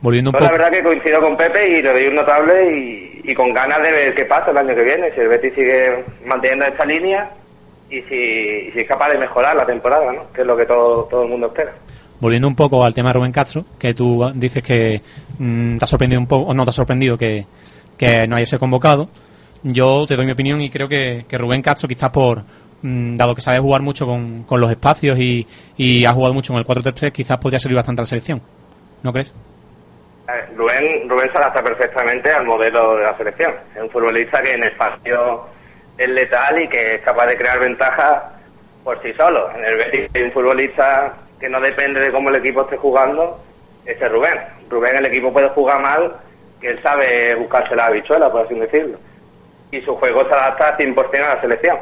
Volviendo 0.00 0.30
un 0.30 0.42
la 0.42 0.50
verdad 0.50 0.70
que 0.70 0.82
coincido 0.82 1.20
con 1.20 1.36
Pepe 1.36 1.68
y 1.68 1.82
le 1.82 1.92
doy 1.92 2.06
un 2.06 2.14
notable 2.14 2.78
y, 2.78 3.20
y 3.30 3.34
con 3.34 3.52
ganas 3.52 3.82
de 3.82 3.92
ver 3.92 4.14
qué 4.14 4.24
pasa 4.24 4.52
el 4.52 4.56
año 4.56 4.74
que 4.74 4.82
viene, 4.82 5.12
si 5.12 5.20
el 5.20 5.28
Betis 5.28 5.52
sigue 5.54 6.02
manteniendo 6.24 6.64
esta 6.64 6.86
línea 6.86 7.30
y 7.90 8.00
si, 8.04 8.14
y 8.14 8.72
si 8.72 8.78
es 8.78 8.88
capaz 8.88 9.10
de 9.10 9.18
mejorar 9.18 9.54
la 9.54 9.66
temporada, 9.66 10.10
¿no? 10.10 10.32
que 10.32 10.40
es 10.40 10.46
lo 10.46 10.56
que 10.56 10.64
todo, 10.64 11.04
todo 11.10 11.24
el 11.24 11.28
mundo 11.28 11.48
espera. 11.48 11.72
Volviendo 12.18 12.48
un 12.48 12.56
poco 12.56 12.82
al 12.82 12.94
tema 12.94 13.10
de 13.10 13.12
Rubén 13.12 13.32
Castro, 13.32 13.66
que 13.78 13.92
tú 13.92 14.32
dices 14.34 14.62
que 14.62 15.02
mm, 15.38 15.76
te 15.76 15.84
ha 15.84 15.88
sorprendido 15.88 16.22
un 16.22 16.26
poco, 16.26 16.50
o 16.50 16.54
no 16.54 16.64
te 16.64 16.70
ha 16.70 16.72
sorprendido 16.72 17.18
que, 17.18 17.44
que 17.98 18.26
no 18.26 18.36
haya 18.36 18.46
sido 18.46 18.60
convocado. 18.60 19.10
Yo 19.62 20.06
te 20.06 20.16
doy 20.16 20.24
mi 20.24 20.32
opinión 20.32 20.62
y 20.62 20.70
creo 20.70 20.88
que, 20.88 21.26
que 21.28 21.36
Rubén 21.36 21.60
Castro, 21.60 21.86
quizás 21.86 22.10
por, 22.10 22.42
dado 22.82 23.34
que 23.34 23.40
sabe 23.40 23.58
jugar 23.58 23.82
mucho 23.82 24.06
con, 24.06 24.44
con 24.44 24.60
los 24.60 24.70
espacios 24.70 25.18
y, 25.18 25.46
y 25.76 26.04
ha 26.04 26.12
jugado 26.12 26.34
mucho 26.34 26.52
con 26.52 26.60
el 26.60 26.66
4-3-3, 26.66 27.12
quizás 27.12 27.38
podría 27.38 27.58
servir 27.58 27.76
bastante 27.76 28.00
a 28.00 28.04
la 28.04 28.08
selección. 28.08 28.40
¿No 29.02 29.12
crees? 29.12 29.34
Rubén, 30.56 31.08
Rubén 31.08 31.30
se 31.32 31.38
adapta 31.38 31.62
perfectamente 31.62 32.30
al 32.30 32.44
modelo 32.44 32.96
de 32.96 33.04
la 33.04 33.16
selección. 33.16 33.52
Es 33.74 33.82
un 33.82 33.90
futbolista 33.90 34.42
que 34.42 34.54
en 34.54 34.62
espacio 34.64 35.46
es 35.98 36.08
letal 36.08 36.62
y 36.62 36.68
que 36.68 36.96
es 36.96 37.00
capaz 37.02 37.26
de 37.26 37.36
crear 37.36 37.58
ventajas 37.58 38.22
por 38.84 39.00
sí 39.02 39.12
solo. 39.14 39.50
En 39.56 39.64
el 39.64 39.76
Betis 39.76 40.10
hay 40.14 40.22
un 40.22 40.32
futbolista 40.32 41.14
que 41.38 41.48
no 41.48 41.60
depende 41.60 42.00
de 42.00 42.12
cómo 42.12 42.28
el 42.28 42.36
equipo 42.36 42.62
esté 42.62 42.76
jugando, 42.76 43.40
ese 43.84 44.04
es 44.04 44.12
Rubén. 44.12 44.38
Rubén 44.68 44.96
el 44.96 45.06
equipo 45.06 45.32
puede 45.32 45.48
jugar 45.50 45.80
mal, 45.80 46.16
que 46.60 46.68
él 46.68 46.82
sabe 46.82 47.34
buscarse 47.34 47.74
la 47.74 47.86
habichuela, 47.86 48.30
por 48.30 48.44
así 48.44 48.54
decirlo. 48.54 48.98
Y 49.70 49.80
su 49.80 49.94
juego 49.96 50.26
se 50.28 50.34
adapta 50.34 50.68
al 50.68 50.76
100% 50.76 51.16
a 51.16 51.34
la 51.34 51.40
selección. 51.40 51.78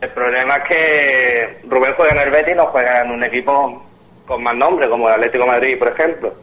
El 0.00 0.10
problema 0.10 0.56
es 0.56 0.64
que 0.68 1.68
Rubén 1.68 1.92
juega 1.94 2.12
en 2.12 2.18
el 2.26 2.30
Betis 2.30 2.54
y 2.54 2.56
no 2.56 2.66
juega 2.66 3.02
en 3.02 3.10
un 3.10 3.22
equipo 3.22 3.82
con 4.26 4.42
más 4.42 4.56
nombre, 4.56 4.88
como 4.88 5.08
el 5.08 5.14
Atlético 5.14 5.46
Madrid, 5.46 5.78
por 5.78 5.88
ejemplo. 5.88 6.34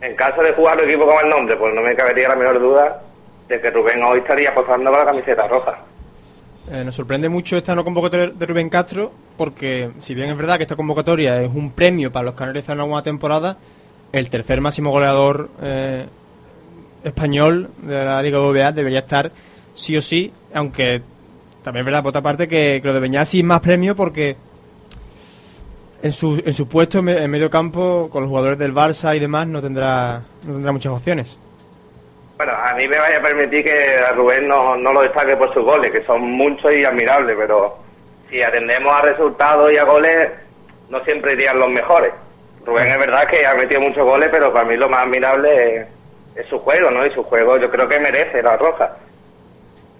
En 0.00 0.14
caso 0.14 0.42
de 0.42 0.52
jugar 0.52 0.78
un 0.78 0.88
equipo 0.88 1.06
con 1.06 1.24
el 1.24 1.30
nombre, 1.30 1.56
pues 1.56 1.74
no 1.74 1.82
me 1.82 1.94
cabería 1.94 2.28
la 2.28 2.36
menor 2.36 2.58
duda 2.58 3.02
de 3.48 3.60
que 3.60 3.70
Rubén 3.70 4.02
hoy 4.02 4.20
estaría 4.20 4.54
posando 4.54 4.90
con 4.90 4.98
la 4.98 5.04
camiseta 5.06 5.46
roja. 5.46 5.78
Eh, 6.70 6.82
nos 6.84 6.94
sorprende 6.94 7.28
mucho 7.28 7.56
esta 7.56 7.74
no 7.74 7.84
convocatoria 7.84 8.26
de 8.26 8.46
Rubén 8.46 8.68
Castro 8.68 9.12
porque, 9.36 9.90
si 9.98 10.14
bien 10.14 10.30
es 10.30 10.36
verdad 10.36 10.56
que 10.56 10.64
esta 10.64 10.74
convocatoria 10.74 11.40
es 11.42 11.50
un 11.54 11.70
premio 11.70 12.10
para 12.10 12.24
los 12.24 12.34
que 12.34 12.42
han 12.42 12.48
realizado 12.48 12.74
en 12.74 12.80
alguna 12.80 13.02
temporada, 13.02 13.56
el 14.12 14.30
tercer 14.30 14.60
máximo 14.60 14.90
goleador 14.90 15.50
eh, 15.62 16.06
español 17.04 17.70
de 17.82 18.04
la 18.04 18.20
Liga 18.22 18.38
BBVA 18.38 18.72
debería 18.72 19.00
estar 19.00 19.30
sí 19.74 19.96
o 19.96 20.02
sí, 20.02 20.32
aunque 20.52 21.02
también 21.66 21.80
es 21.80 21.86
verdad, 21.86 22.02
por 22.04 22.10
otra 22.10 22.22
parte, 22.22 22.46
que, 22.46 22.78
que 22.80 22.86
lo 22.86 22.94
de 22.94 23.00
Beñat 23.00 23.26
es 23.26 23.42
más 23.42 23.58
premio 23.58 23.96
porque 23.96 24.36
en 26.00 26.12
su, 26.12 26.40
en 26.46 26.54
su 26.54 26.68
puesto 26.68 27.00
en 27.00 27.08
en 27.08 27.28
medio 27.28 27.50
campo, 27.50 28.08
con 28.08 28.22
los 28.22 28.28
jugadores 28.28 28.56
del 28.56 28.72
Barça 28.72 29.16
y 29.16 29.18
demás, 29.18 29.48
no 29.48 29.60
tendrá, 29.60 30.22
no 30.44 30.52
tendrá 30.52 30.70
muchas 30.70 30.92
opciones. 30.92 31.36
Bueno, 32.36 32.52
a 32.52 32.72
mí 32.74 32.86
me 32.86 32.96
vaya 32.96 33.18
a 33.18 33.20
permitir 33.20 33.64
que 33.64 33.96
a 33.98 34.12
Rubén 34.12 34.46
no, 34.46 34.76
no 34.76 34.92
lo 34.92 35.02
destaque 35.02 35.36
por 35.36 35.52
sus 35.52 35.64
goles, 35.64 35.90
que 35.90 36.04
son 36.04 36.22
muchos 36.22 36.72
y 36.72 36.84
admirables, 36.84 37.34
pero 37.36 37.78
si 38.30 38.40
atendemos 38.40 38.94
a 38.94 39.02
resultados 39.02 39.72
y 39.72 39.76
a 39.76 39.82
goles, 39.82 40.30
no 40.88 41.02
siempre 41.02 41.32
irían 41.32 41.58
los 41.58 41.70
mejores. 41.70 42.12
Rubén 42.64 42.86
es 42.86 42.98
verdad 42.98 43.26
que 43.26 43.44
ha 43.44 43.56
metido 43.56 43.80
muchos 43.80 44.04
goles, 44.04 44.28
pero 44.30 44.52
para 44.52 44.68
mí 44.68 44.76
lo 44.76 44.88
más 44.88 45.02
admirable 45.02 45.80
es, 45.80 45.86
es 46.36 46.46
su 46.46 46.60
juego, 46.60 46.92
¿no? 46.92 47.04
Y 47.04 47.10
su 47.10 47.24
juego 47.24 47.58
yo 47.58 47.68
creo 47.68 47.88
que 47.88 47.98
merece 47.98 48.40
la 48.40 48.56
roja. 48.56 48.98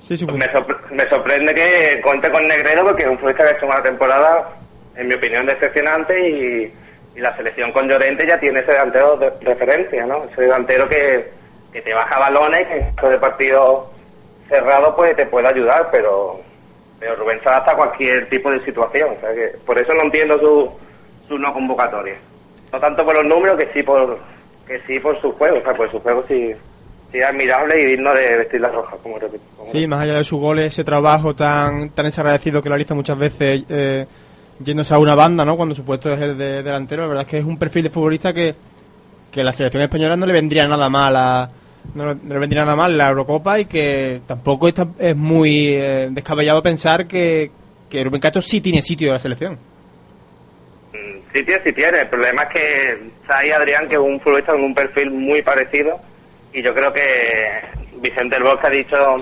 Sí, 0.07 0.17
su 0.17 0.27
Pues 0.27 0.39
me, 0.39 0.47
sorpre- 0.53 0.79
me 0.91 1.09
sorprende 1.09 1.55
que 1.55 2.01
cuente 2.03 2.31
con 2.31 2.47
Negredo 2.47 2.85
porque 2.85 3.03
es 3.03 3.09
un 3.09 3.19
futbolista 3.19 3.45
que 3.45 3.51
ha 3.51 3.57
hecho 3.57 3.67
una 3.67 3.83
temporada, 3.83 4.51
en 4.97 5.09
mi 5.09 5.15
opinión, 5.15 5.47
decepcionante 5.47 6.29
y, 6.31 6.73
y 7.17 7.21
la 7.21 7.37
selección 7.37 7.73
con 7.73 7.89
Llorente 7.89 8.27
ya 8.27 8.39
tiene 8.39 8.61
ese 8.61 8.73
delantero 8.73 9.17
de 9.17 9.31
referencia, 9.41 10.07
¿no? 10.07 10.25
Ese 10.31 10.43
delantero 10.43 10.89
que, 10.89 11.31
que 11.73 11.83
te 11.83 11.93
baja 11.93 12.19
balones 12.21 12.69
que 12.69 12.77
en 12.79 12.95
caso 12.95 13.11
de 13.11 13.19
partido 13.19 13.91
cerrado 14.49 14.95
pues 14.95 15.17
te 15.17 15.27
puede 15.27 15.49
ayudar, 15.49 15.89
pero, 15.91 16.41
pero 17.01 17.17
Rubén 17.17 17.41
se 17.43 17.49
adapta 17.49 17.73
a 17.73 17.77
cualquier 17.77 18.29
tipo 18.29 18.51
de 18.53 18.65
situación. 18.65 19.11
O 19.17 19.21
sea 19.21 19.35
que 19.35 19.59
por 19.67 19.77
eso 19.77 19.93
no 19.93 20.03
entiendo 20.03 20.39
su, 20.39 20.71
su 21.27 21.37
no 21.37 21.53
convocatoria. 21.53 22.15
No 22.73 22.79
tanto 22.79 23.05
por 23.05 23.15
los 23.17 23.25
números 23.25 23.59
que 23.59 23.73
sí 23.73 23.83
por 23.83 24.19
que 24.69 24.81
sí 24.87 25.01
por 25.01 25.21
su 25.21 25.33
juego, 25.33 25.59
o 25.59 25.63
sea, 25.63 25.75
por 25.75 25.91
su 25.91 25.99
juego 26.01 26.25
sí, 26.29 26.55
sí 27.13 27.21
admirable 27.23 27.81
y 27.81 27.85
digno 27.87 28.13
de 28.15 28.37
vestir 28.39 28.61
la 28.61 28.69
roja, 28.69 28.97
como 29.03 29.19
repito. 29.19 29.43
como 29.57 29.71
Sí, 29.71 29.87
más 29.87 30.01
allá 30.03 30.15
de 30.15 30.25
sus 30.25 30.39
goles, 30.41 30.67
ese 30.67 30.85
trabajo 30.85 31.35
tan 31.35 31.91
tan 31.91 32.05
desagradecido 32.07 32.63
que 32.63 32.69
lo 32.69 32.75
realiza 32.75 32.95
muchas 32.95 33.19
veces 33.19 33.65
eh, 33.69 34.07
yéndose 34.61 34.95
a 34.95 34.99
una 34.99 35.15
banda, 35.15 35.45
¿no? 35.45 35.57
Cuando 35.57 35.75
su 35.75 35.85
puesto 35.85 36.13
es 36.13 36.21
el 36.21 36.37
de 36.37 36.63
delantero, 36.63 37.03
la 37.03 37.09
verdad 37.09 37.25
es 37.25 37.31
que 37.31 37.39
es 37.39 37.45
un 37.45 37.59
perfil 37.59 37.85
de 37.85 37.91
futbolista 37.91 38.33
que, 38.33 38.55
que 39.31 39.41
a 39.41 39.45
la 39.45 39.53
selección 39.53 39.83
española 39.83 40.17
no 40.17 40.27
le 40.27 40.33
vendría 40.33 40.67
nada 40.67 40.89
mal 40.89 41.15
a, 41.17 41.51
no, 41.95 42.07
le- 42.07 42.21
no 42.23 42.35
le 42.35 42.41
vendría 42.41 42.65
nada 42.65 42.77
mal 42.77 42.97
la 42.99 43.09
Eurocopa 43.09 43.61
y 43.61 43.67
que 43.67 44.21
tampoco 44.27 44.67
es, 44.69 44.75
tan- 44.75 44.95
es 44.99 45.15
muy 45.17 45.69
eh, 45.75 46.09
descabellado 46.11 46.63
pensar 46.63 47.07
que, 47.07 47.51
que 47.91 48.03
Rubén 48.03 48.21
Castro 48.21 48.43
sí 48.43 48.61
tiene 48.61 48.83
sitio 48.83 49.09
en 49.09 49.13
la 49.15 49.19
selección. 49.19 49.59
Mm, 50.93 51.17
Sí 51.33 51.45
tiene, 51.45 51.63
sí 51.65 51.73
tiene. 51.73 52.01
El 52.01 52.09
problema 52.09 52.43
es 52.45 52.49
que 52.51 52.93
está 53.23 53.39
ahí 53.39 53.51
Adrián, 53.51 53.87
que 53.89 53.95
es 53.95 54.01
un 54.01 54.19
futbolista 54.21 54.53
con 54.53 54.63
un 54.65 54.75
perfil 54.75 55.11
muy 55.11 55.43
parecido. 55.43 55.99
Y 56.57 56.63
yo 56.63 56.73
creo 56.73 56.91
que 56.91 57.61
Vicente 57.97 58.37
del 58.37 58.45
Bosque 58.45 58.67
ha 58.67 58.71
dicho, 58.71 59.17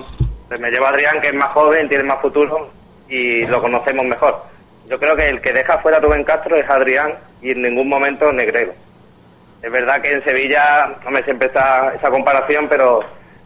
pues 0.47 0.57
me 0.61 0.71
llevo 0.71 0.85
a 0.85 0.89
Adrián, 0.91 1.19
que 1.19 1.27
es 1.27 1.33
más 1.33 1.49
joven, 1.49 1.89
tiene 1.89 2.05
más 2.05 2.21
futuro 2.21 2.69
y 3.09 3.45
lo 3.47 3.61
conocemos 3.61 4.05
mejor. 4.05 4.41
Yo 4.87 4.97
creo 4.97 5.17
que 5.17 5.27
el 5.27 5.41
que 5.41 5.51
deja 5.51 5.77
fuera 5.79 5.97
a 5.97 5.99
Rubén 5.99 6.23
Castro 6.23 6.55
es 6.55 6.69
Adrián 6.69 7.13
y 7.41 7.51
en 7.51 7.61
ningún 7.61 7.89
momento 7.89 8.31
Negredo. 8.31 8.71
Es 9.61 9.69
verdad 9.69 10.01
que 10.01 10.13
en 10.13 10.23
Sevilla, 10.23 10.95
no 11.03 11.11
me 11.11 11.23
siempre 11.23 11.47
está 11.47 11.93
esa 11.93 12.09
comparación, 12.09 12.69
pero 12.69 13.01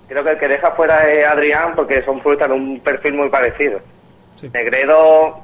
creo 0.08 0.24
que 0.24 0.32
el 0.34 0.38
que 0.38 0.50
deja 0.50 0.70
fuera 0.74 1.10
es 1.10 1.26
Adrián 1.26 1.74
porque 1.76 2.04
son 2.04 2.22
futbolistas 2.22 2.50
de 2.50 2.54
un 2.54 2.80
perfil 2.82 3.16
muy 3.16 3.30
parecido. 3.30 3.80
Sí. 4.36 4.52
Negredo 4.54 5.36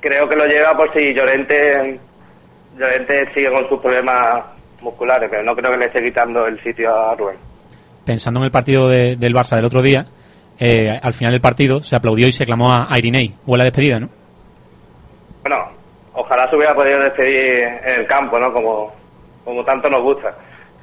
creo 0.00 0.28
que 0.28 0.34
lo 0.34 0.46
lleva 0.46 0.76
por 0.76 0.92
si 0.92 1.14
Llorente, 1.14 2.00
Llorente 2.76 3.32
sigue 3.32 3.52
con 3.52 3.68
sus 3.68 3.80
problemas 3.80 4.42
musculares, 4.80 5.30
pero 5.30 5.44
no 5.44 5.54
creo 5.54 5.70
que 5.70 5.78
le 5.78 5.84
esté 5.84 6.02
quitando 6.02 6.48
el 6.48 6.60
sitio 6.64 6.92
a 6.92 7.14
Rubén. 7.14 7.51
Pensando 8.04 8.40
en 8.40 8.44
el 8.44 8.50
partido 8.50 8.88
de- 8.88 9.16
del 9.16 9.34
Barça 9.34 9.56
del 9.56 9.64
otro 9.64 9.82
día, 9.82 10.06
eh, 10.58 10.98
al 11.02 11.12
final 11.12 11.32
del 11.32 11.40
partido 11.40 11.82
se 11.82 11.96
aplaudió 11.96 12.26
y 12.26 12.32
se 12.32 12.44
clamó 12.46 12.72
a, 12.72 12.86
a 12.92 12.98
Irinei. 12.98 13.34
Huele 13.46 13.62
a 13.62 13.64
despedida, 13.64 14.00
¿no? 14.00 14.08
Bueno, 15.42 15.68
ojalá 16.14 16.48
se 16.50 16.56
hubiera 16.56 16.74
podido 16.74 16.98
despedir 17.00 17.64
en 17.84 18.00
el 18.00 18.06
campo, 18.06 18.38
¿no? 18.38 18.52
Como, 18.52 18.92
como 19.44 19.64
tanto 19.64 19.88
nos 19.88 20.02
gusta. 20.02 20.34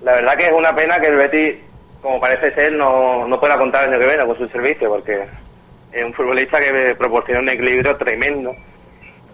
La 0.02 0.14
verdad 0.14 0.36
que 0.38 0.46
es 0.46 0.52
una 0.54 0.74
pena 0.76 1.00
que 1.00 1.08
el 1.08 1.16
Betis, 1.18 1.56
como 2.02 2.20
parece 2.20 2.54
ser, 2.56 2.74
no, 2.74 3.28
no 3.28 3.40
pueda 3.40 3.58
contar 3.58 3.84
el 3.84 3.90
año 3.94 4.00
que 4.00 4.08
viene 4.08 4.26
con 4.26 4.38
su 4.38 4.48
servicio, 4.50 4.90
porque 4.90 5.24
es 5.92 6.04
un 6.06 6.14
futbolista 6.14 6.60
que 6.60 6.96
proporciona 6.98 7.42
un 7.42 7.50
equilibrio 7.50 7.96
tremendo 7.98 8.56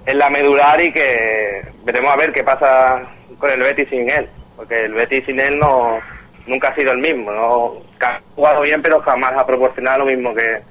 en 0.05 0.17
la 0.17 0.29
medular 0.29 0.79
y 0.81 0.91
que 0.91 1.61
veremos 1.83 2.11
a 2.11 2.15
ver 2.17 2.31
qué 2.31 2.43
pasa 2.43 3.01
con 3.39 3.49
el 3.51 3.59
Betis 3.59 3.89
sin 3.89 4.09
él, 4.09 4.27
porque 4.55 4.85
el 4.85 4.93
Betis 4.93 5.25
sin 5.25 5.39
él 5.39 5.57
no 5.59 5.99
nunca 6.47 6.69
ha 6.69 6.75
sido 6.75 6.91
el 6.91 6.99
mismo, 6.99 7.31
no 7.31 7.73
ha 7.99 8.19
jugado 8.35 8.61
bien 8.61 8.81
pero 8.81 8.99
jamás 9.01 9.33
ha 9.37 9.45
proporcionado 9.45 9.99
lo 9.99 10.05
mismo 10.05 10.33
que, 10.33 10.61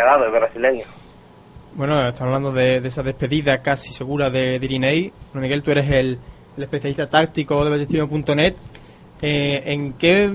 ha 0.00 0.04
dado 0.04 0.24
el 0.24 0.32
brasileño. 0.32 0.84
Bueno, 1.74 2.08
estamos 2.08 2.34
hablando 2.34 2.52
de, 2.52 2.76
esa 2.78 3.02
despedida 3.02 3.62
casi 3.62 3.92
segura 3.92 4.30
de, 4.30 4.58
de 4.58 4.66
Irinei. 4.66 5.12
Miguel, 5.34 5.62
tú 5.62 5.70
eres 5.70 5.90
el, 5.90 6.18
especialista 6.56 7.08
táctico 7.08 7.64
de 7.64 7.70
Betis.net. 7.70 8.54
Eh, 9.22 9.62
¿En 9.66 9.92
qué 9.94 10.30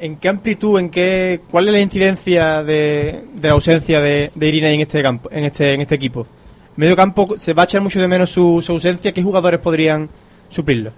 en 0.00 0.16
qué 0.16 0.28
amplitud, 0.28 0.78
en 0.78 0.88
qué, 0.88 1.42
cuál 1.50 1.68
es 1.68 1.74
la 1.74 1.80
incidencia 1.80 2.62
de, 2.62 3.24
de 3.34 3.48
la 3.48 3.54
ausencia 3.54 4.00
de, 4.00 4.30
de 4.34 4.48
Irinei 4.48 4.74
en 4.74 4.80
este 4.80 5.02
campo, 5.02 5.28
en 5.30 5.44
este 5.44 5.74
en 5.74 5.82
este 5.82 5.94
equipo? 5.94 6.22
En 6.22 6.74
medio 6.76 6.96
campo 6.96 7.38
se 7.38 7.52
va 7.52 7.62
a 7.62 7.64
echar 7.66 7.82
mucho 7.82 8.00
de 8.00 8.08
menos 8.08 8.30
su, 8.30 8.62
su 8.62 8.72
ausencia. 8.72 9.12
¿Qué 9.12 9.22
jugadores 9.22 9.60
podrían 9.60 10.08
suplirlo? 10.48 10.92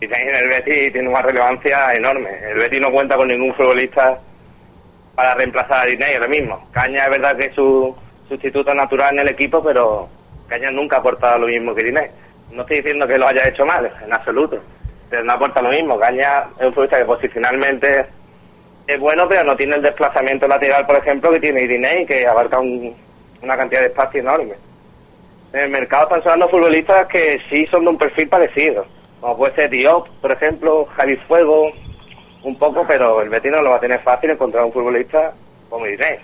Y 0.00 0.04
en 0.04 0.34
el 0.36 0.48
Betis 0.48 0.92
tiene 0.92 1.08
una 1.08 1.22
relevancia 1.22 1.94
enorme. 1.94 2.28
El 2.50 2.58
Betis 2.58 2.80
no 2.80 2.90
cuenta 2.92 3.16
con 3.16 3.28
ningún 3.28 3.54
futbolista 3.54 4.18
para 5.14 5.34
reemplazar 5.34 5.84
a 5.84 5.86
Diney 5.86 6.14
ahora 6.14 6.28
mismo. 6.28 6.68
Caña 6.72 7.04
es 7.04 7.10
verdad 7.10 7.36
que 7.36 7.46
es 7.46 7.54
su 7.54 7.96
sustituto 8.28 8.74
natural 8.74 9.14
en 9.14 9.20
el 9.20 9.28
equipo, 9.28 9.62
pero 9.64 10.08
Caña 10.48 10.70
nunca 10.70 10.96
ha 10.96 11.00
aportado 11.00 11.38
lo 11.38 11.46
mismo 11.46 11.74
que 11.74 11.84
Diney. 11.84 12.08
No 12.52 12.62
estoy 12.62 12.76
diciendo 12.78 13.06
que 13.06 13.16
lo 13.18 13.26
haya 13.26 13.48
hecho 13.48 13.64
mal, 13.64 13.90
en 14.04 14.12
absoluto, 14.12 14.60
pero 15.08 15.24
no 15.24 15.32
aporta 15.32 15.62
lo 15.62 15.70
mismo. 15.70 15.98
Caña 15.98 16.44
es 16.60 16.66
un 16.66 16.74
futbolista 16.74 16.98
que 16.98 17.04
posicionalmente 17.06 18.06
es 18.86 19.00
bueno, 19.00 19.26
pero 19.26 19.44
no 19.44 19.56
tiene 19.56 19.76
el 19.76 19.82
desplazamiento 19.82 20.46
lateral, 20.46 20.86
por 20.86 20.96
ejemplo, 20.96 21.30
que 21.30 21.40
tiene 21.40 21.66
Diney, 21.66 22.04
que 22.06 22.26
abarca 22.26 22.58
un- 22.60 22.94
una 23.42 23.56
cantidad 23.56 23.80
de 23.80 23.86
espacio 23.86 24.20
enorme. 24.20 24.54
en 25.52 25.60
el 25.62 25.70
mercado 25.70 26.02
están 26.04 26.22
sonando 26.22 26.48
futbolistas 26.50 27.06
que 27.06 27.40
sí 27.48 27.66
son 27.68 27.84
de 27.84 27.90
un 27.90 27.96
perfil 27.96 28.28
parecido. 28.28 28.84
Como 29.26 29.38
puede 29.38 29.56
ser 29.56 29.70
Diop, 29.70 30.06
por 30.20 30.30
ejemplo, 30.30 30.86
Javi 30.96 31.16
Fuego, 31.26 31.72
un 32.44 32.56
poco, 32.56 32.84
pero 32.86 33.20
el 33.20 33.28
Betis 33.28 33.50
no 33.50 33.60
lo 33.60 33.70
va 33.70 33.78
a 33.78 33.80
tener 33.80 34.00
fácil 34.02 34.30
encontrar 34.30 34.64
un 34.64 34.72
futbolista 34.72 35.34
como 35.68 35.84
Inés. 35.84 36.20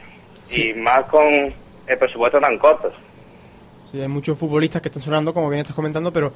Y 0.48 0.72
más 0.74 1.06
con 1.06 1.24
el 1.24 1.98
presupuesto 1.98 2.38
tan 2.38 2.56
corto. 2.58 2.92
Sí, 3.90 4.00
hay 4.00 4.06
muchos 4.06 4.38
futbolistas 4.38 4.80
que 4.80 4.86
están 4.86 5.02
sonando, 5.02 5.34
como 5.34 5.48
bien 5.48 5.62
estás 5.62 5.74
comentando, 5.74 6.12
pero 6.12 6.32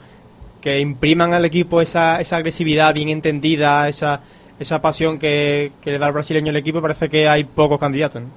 que 0.61 0.81
impriman 0.81 1.35
al 1.35 1.45
equipo 1.45 1.81
esa, 1.81 2.21
esa 2.21 2.39
agresividad 2.39 2.93
bien 2.93 3.11
entendida, 3.11 3.89
esa, 3.89 4.23
esa 4.59 4.83
pasión 4.83 5.21
que, 5.21 5.71
que 5.81 5.93
le 5.93 6.01
da 6.01 6.07
al 6.07 6.15
brasileño 6.15 6.51
al 6.51 6.57
equipo, 6.57 6.83
parece 6.83 7.09
que 7.09 7.29
hay 7.29 7.45
pocos 7.45 7.79
candidatos. 7.79 8.23
¿no? 8.23 8.29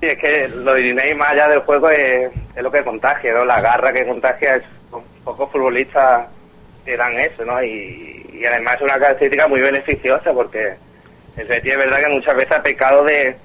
Sí, 0.00 0.06
es 0.06 0.18
que 0.18 0.48
lo 0.48 0.72
de 0.72 0.88
Inés 0.88 1.14
más 1.14 1.32
allá 1.32 1.48
del 1.48 1.60
juego 1.60 1.90
es, 1.90 2.30
es 2.56 2.62
lo 2.62 2.72
que 2.72 2.82
contagia, 2.82 3.34
¿no? 3.34 3.44
La 3.44 3.60
garra 3.60 3.92
que 3.92 4.06
contagia 4.06 4.56
es 4.56 4.62
pocos 5.22 5.52
futbolistas 5.52 6.37
que 6.88 6.96
dan 6.96 7.18
eso, 7.18 7.44
¿no? 7.44 7.62
Y, 7.62 8.26
y 8.32 8.44
además 8.46 8.76
es 8.76 8.82
una 8.82 8.98
característica 8.98 9.46
muy 9.46 9.60
beneficiosa 9.60 10.32
porque 10.32 10.74
el 11.36 11.46
Betis 11.46 11.72
es 11.72 11.78
verdad 11.78 12.00
que 12.00 12.08
muchas 12.08 12.34
veces 12.34 12.56
ha 12.56 12.62
pecado 12.62 13.04
de 13.04 13.36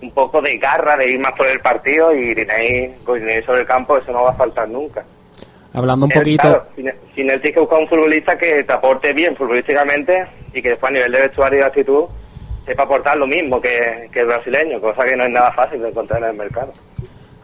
un 0.00 0.10
poco 0.12 0.40
de 0.40 0.56
garra, 0.58 0.96
de 0.96 1.10
ir 1.10 1.18
más 1.18 1.32
por 1.32 1.46
el 1.48 1.60
partido 1.60 2.14
y 2.14 2.30
Irinei 2.30 2.94
sobre 3.04 3.60
el 3.60 3.66
campo 3.66 3.98
eso 3.98 4.12
no 4.12 4.24
va 4.24 4.30
a 4.30 4.34
faltar 4.34 4.68
nunca. 4.68 5.04
Hablando 5.72 6.06
un 6.06 6.12
poquito... 6.12 6.42
claro, 6.42 6.66
sin, 6.76 6.92
sin 7.14 7.30
él 7.30 7.40
tienes 7.40 7.54
que 7.54 7.60
buscar 7.60 7.78
un 7.80 7.88
futbolista 7.88 8.38
que 8.38 8.62
te 8.62 8.72
aporte 8.72 9.12
bien 9.12 9.36
futbolísticamente 9.36 10.26
y 10.52 10.62
que 10.62 10.70
después 10.70 10.90
a 10.90 10.94
nivel 10.94 11.12
de 11.12 11.20
vestuario 11.22 11.58
y 11.58 11.60
de 11.62 11.66
actitud 11.66 12.04
sepa 12.66 12.84
aportar 12.84 13.16
lo 13.16 13.26
mismo 13.26 13.60
que, 13.60 14.08
que 14.12 14.20
el 14.20 14.26
brasileño, 14.26 14.80
cosa 14.80 15.04
que 15.04 15.16
no 15.16 15.24
es 15.24 15.30
nada 15.30 15.50
fácil 15.52 15.82
de 15.82 15.88
encontrar 15.88 16.22
en 16.22 16.28
el 16.28 16.36
mercado. 16.36 16.72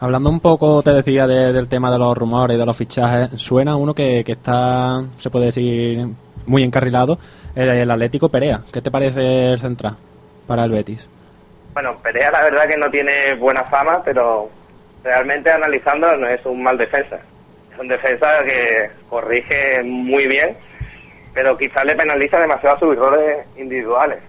Hablando 0.01 0.29
un 0.29 0.39
poco, 0.39 0.81
te 0.81 0.93
decía, 0.93 1.27
de- 1.27 1.51
del 1.51 1.67
tema 1.67 1.91
de 1.91 1.99
los 1.99 2.17
rumores 2.17 2.55
y 2.55 2.59
de 2.59 2.65
los 2.65 2.77
fichajes, 2.77 3.29
suena 3.35 3.75
uno 3.75 3.93
que, 3.93 4.23
que 4.25 4.31
está, 4.33 5.03
se 5.19 5.29
puede 5.29 5.47
decir, 5.47 6.07
muy 6.45 6.63
encarrilado, 6.63 7.17
el, 7.55 7.91
Atlético 7.91 8.29
Perea. 8.29 8.61
¿Qué 8.71 8.81
te 8.81 8.91
parece 8.91 9.51
el 9.53 9.59
central 9.59 9.97
para 10.47 10.63
el 10.63 10.71
Betis? 10.71 11.05
Bueno, 11.73 11.97
Perea 12.01 12.31
la 12.31 12.43
verdad 12.43 12.67
que 12.67 12.77
no 12.77 12.89
tiene 12.89 13.33
buena 13.35 13.63
fama, 13.65 14.01
pero 14.03 14.49
realmente 15.03 15.51
analizando 15.51 16.15
no 16.15 16.27
es 16.27 16.45
un 16.45 16.63
mal 16.63 16.77
defensa. 16.77 17.19
Es 17.73 17.79
un 17.79 17.87
defensa 17.89 18.27
que 18.45 18.89
corrige 19.09 19.83
muy 19.83 20.27
bien, 20.27 20.55
pero 21.33 21.57
quizás 21.57 21.83
le 21.83 21.95
penaliza 21.95 22.39
demasiado 22.39 22.79
sus 22.79 22.95
errores 22.95 23.45
individuales. 23.57 24.19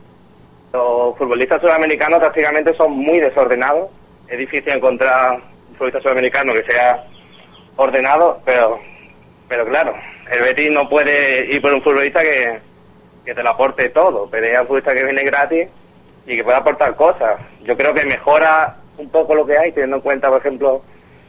Los 0.72 1.16
futbolistas 1.16 1.60
sudamericanos 1.60 2.18
prácticamente 2.18 2.74
son 2.76 2.92
muy 2.92 3.20
desordenados. 3.20 3.88
Es 4.28 4.38
difícil 4.38 4.72
encontrar 4.72 5.40
futbolista 5.80 6.02
sudamericano 6.02 6.52
que 6.52 6.62
sea 6.64 7.04
ordenado, 7.76 8.40
pero 8.44 8.78
pero 9.48 9.66
claro, 9.66 9.94
el 10.30 10.42
Betis 10.42 10.70
no 10.70 10.88
puede 10.88 11.52
ir 11.52 11.60
por 11.60 11.74
un 11.74 11.82
futbolista 11.82 12.22
que, 12.22 12.60
que 13.24 13.34
te 13.34 13.42
lo 13.42 13.50
aporte 13.50 13.88
todo. 13.88 14.30
Perea 14.30 14.54
es 14.54 14.60
un 14.60 14.66
futbolista 14.66 14.94
que 14.94 15.04
viene 15.04 15.24
gratis 15.24 15.68
y 16.24 16.36
que 16.36 16.44
puede 16.44 16.58
aportar 16.58 16.94
cosas. 16.94 17.40
Yo 17.64 17.76
creo 17.76 17.92
que 17.92 18.06
mejora 18.06 18.76
un 18.96 19.08
poco 19.08 19.34
lo 19.34 19.44
que 19.44 19.58
hay, 19.58 19.72
teniendo 19.72 19.96
en 19.96 20.02
cuenta, 20.02 20.28
por 20.28 20.38
ejemplo, 20.38 20.82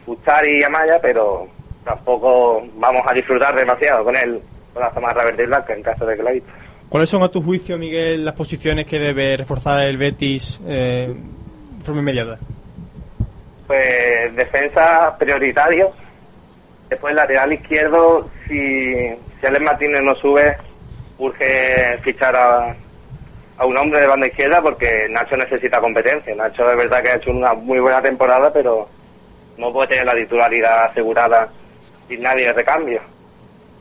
Ustari 0.05 0.59
y 0.59 0.63
Amaya, 0.63 0.99
pero 1.01 1.47
tampoco 1.83 2.61
vamos 2.75 3.01
a 3.07 3.13
disfrutar 3.13 3.55
demasiado 3.55 4.03
con 4.03 4.15
él, 4.15 4.39
con 4.73 4.83
la 4.83 4.91
zamarra 4.91 5.25
verde 5.25 5.43
y 5.43 5.47
blanca, 5.47 5.73
en 5.73 5.81
caso 5.81 6.05
de 6.05 6.15
que 6.15 6.23
la 6.23 6.29
haya. 6.29 6.41
¿Cuáles 6.89 7.09
son, 7.09 7.23
a 7.23 7.29
tu 7.29 7.41
juicio, 7.41 7.77
Miguel, 7.79 8.23
las 8.23 8.35
posiciones 8.35 8.85
que 8.85 8.99
debe 8.99 9.37
reforzar 9.37 9.81
el 9.81 9.97
Betis 9.97 10.61
eh, 10.67 11.15
de 11.77 11.83
forma 11.83 12.01
inmediata? 12.01 12.37
Pues 13.71 14.35
defensa 14.35 15.15
prioritario. 15.17 15.93
Después 16.89 17.15
lateral 17.15 17.53
izquierdo, 17.53 18.29
si, 18.45 18.91
si 19.39 19.47
Alex 19.47 19.63
Martínez 19.63 20.01
no 20.01 20.13
sube, 20.15 20.57
urge 21.17 21.97
fichar 22.03 22.35
a, 22.35 22.75
a 23.57 23.65
un 23.65 23.77
hombre 23.77 24.01
de 24.01 24.07
banda 24.07 24.27
izquierda 24.27 24.61
porque 24.61 25.07
Nacho 25.09 25.37
necesita 25.37 25.79
competencia. 25.79 26.35
Nacho 26.35 26.69
es 26.69 26.75
verdad 26.75 27.01
que 27.01 27.09
ha 27.11 27.15
hecho 27.15 27.31
una 27.31 27.53
muy 27.53 27.79
buena 27.79 28.01
temporada, 28.01 28.51
pero 28.51 28.89
no 29.57 29.71
puede 29.71 29.87
tener 29.87 30.05
la 30.05 30.15
titularidad 30.15 30.87
asegurada 30.87 31.47
sin 32.09 32.21
nadie 32.21 32.47
de 32.47 32.53
recambio. 32.53 32.99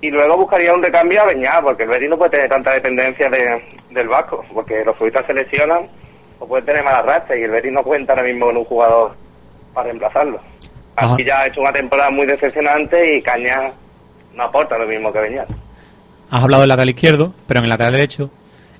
Y 0.03 0.11
luego 0.13 0.37
buscaría 0.37 0.73
un 0.73 0.85
recambio 0.85 1.23
a 1.23 1.27
Beñá, 1.27 1.61
porque 1.61 1.83
el 1.83 1.89
Betis 1.89 2.11
no 2.11 2.17
puede 2.17 2.31
tener 2.31 2.49
tanta 2.49 2.71
dependencia 2.75 3.29
de, 3.29 3.61
del 3.91 4.07
Vasco, 4.07 4.45
porque 4.55 4.85
los 4.85 4.95
futbolistas 4.95 5.27
se 5.27 5.35
lesionan 5.35 5.89
o 6.39 6.47
pueden 6.47 6.65
tener 6.65 6.85
malas 6.85 7.05
rachas 7.05 7.37
y 7.37 7.43
el 7.43 7.51
Betis 7.51 7.73
no 7.73 7.83
cuenta 7.83 8.13
ahora 8.13 8.23
mismo 8.23 8.47
con 8.47 8.57
un 8.57 8.65
jugador 8.67 9.30
para 9.75 9.85
reemplazarlo. 9.85 10.41
Ajá. 10.97 11.15
Aquí 11.15 11.25
ya 11.25 11.41
ha 11.41 11.47
hecho 11.47 11.61
una 11.61 11.73
temporada 11.73 12.11
muy 12.11 12.27
decepcionante 12.27 13.17
y 13.17 13.23
Caña 13.23 13.73
no 14.35 14.45
aporta 14.45 14.79
lo 14.79 14.87
mismo 14.87 15.13
que 15.13 15.21
Beñat. 15.21 15.49
Has 16.31 16.43
hablado 16.43 16.63
del 16.63 16.69
lateral 16.69 16.91
izquierdo, 16.91 17.35
pero 17.47 17.59
en 17.59 17.65
el 17.65 17.71
lateral 17.71 17.93
derecho 17.93 18.31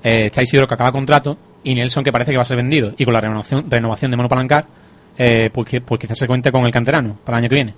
eh, 0.03 0.27
está 0.27 0.43
Isidro 0.43 0.69
que 0.69 0.75
acaba 0.75 0.93
contrato 0.93 1.37
y 1.63 1.75
Nelson 1.75 2.05
que 2.05 2.13
parece 2.13 2.31
que 2.31 2.37
va 2.37 2.43
a 2.43 2.47
ser 2.47 2.57
vendido. 2.57 2.93
Y 2.97 3.05
con 3.05 3.15
la 3.15 3.21
renovación, 3.21 3.71
renovación 3.71 4.11
de 4.11 4.17
Mono 4.17 4.29
Palancar, 4.29 4.67
eh, 5.19 5.51
pues, 5.53 5.69
pues 5.85 6.01
quizás 6.01 6.19
se 6.19 6.27
cuente 6.27 6.53
con 6.53 6.65
el 6.65 6.73
canterano 6.73 7.17
para 7.25 7.39
el 7.39 7.45
año 7.45 7.49
que 7.49 7.55
viene. 7.57 7.75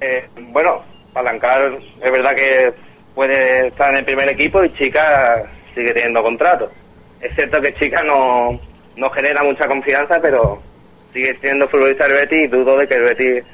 Eh, 0.00 0.28
bueno, 0.52 0.82
Palancar 1.12 1.78
es 2.02 2.12
verdad 2.12 2.34
que 2.34 2.72
puede 3.14 3.68
estar 3.68 3.90
en 3.90 3.98
el 3.98 4.04
primer 4.04 4.28
equipo 4.28 4.62
y 4.64 4.72
Chica 4.74 5.42
sigue 5.74 5.92
teniendo 5.92 6.22
contrato. 6.22 6.70
Es 7.20 7.34
cierto 7.34 7.60
que 7.60 7.74
Chica 7.74 8.02
no, 8.02 8.58
no 8.96 9.10
genera 9.10 9.42
mucha 9.42 9.66
confianza, 9.66 10.20
pero 10.20 10.60
sigue 11.12 11.36
siendo 11.40 11.68
futbolista 11.68 12.06
del 12.06 12.14
Betis 12.14 12.44
y 12.44 12.46
dudo 12.48 12.76
de 12.78 12.86
que 12.86 12.94
el 12.94 13.02
Betis 13.02 13.44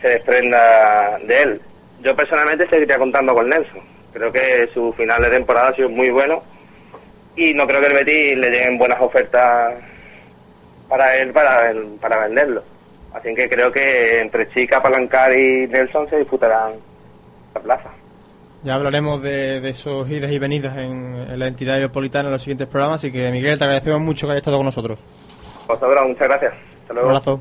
se 0.00 0.08
desprenda 0.08 1.18
de 1.26 1.42
él. 1.42 1.60
Yo 2.02 2.16
personalmente 2.16 2.68
seguiría 2.68 2.98
contando 2.98 3.34
con 3.34 3.48
Nelson. 3.48 3.82
Creo 4.12 4.32
que 4.32 4.68
su 4.72 4.92
final 4.94 5.22
de 5.22 5.30
temporada 5.30 5.68
ha 5.68 5.74
sido 5.74 5.88
muy 5.88 6.10
bueno 6.10 6.42
y 7.36 7.54
no 7.54 7.66
creo 7.66 7.80
que 7.80 7.86
el 7.86 7.94
Betis 7.94 8.36
le 8.36 8.50
lleguen 8.50 8.78
buenas 8.78 9.00
ofertas 9.00 9.74
para 10.88 11.16
él 11.16 11.30
para, 11.32 11.72
para 12.00 12.26
venderlo. 12.26 12.62
Así 13.12 13.34
que 13.34 13.48
creo 13.48 13.72
que 13.72 14.20
entre 14.20 14.48
Chica, 14.50 14.82
Palancar 14.82 15.36
y 15.36 15.66
Nelson 15.66 16.08
se 16.08 16.18
disputarán 16.18 16.72
la 17.54 17.60
plaza. 17.60 17.90
Ya 18.62 18.74
hablaremos 18.74 19.22
de, 19.22 19.60
de 19.60 19.70
esos 19.70 20.08
idas 20.10 20.30
y 20.30 20.38
venidas 20.38 20.76
en, 20.76 21.16
en 21.16 21.38
la 21.38 21.46
entidad 21.46 21.74
metropolitana 21.74 22.28
en 22.28 22.32
los 22.32 22.42
siguientes 22.42 22.66
programas, 22.66 22.96
así 22.96 23.10
que 23.10 23.30
Miguel, 23.30 23.58
te 23.58 23.64
agradecemos 23.64 24.00
mucho 24.00 24.26
que 24.26 24.32
hayas 24.32 24.42
estado 24.42 24.58
con 24.58 24.66
nosotros. 24.66 24.98
Vosotros, 25.66 26.08
muchas 26.08 26.28
gracias. 26.28 26.69
Hasta 26.90 27.02
Un 27.02 27.06
abrazo. 27.06 27.40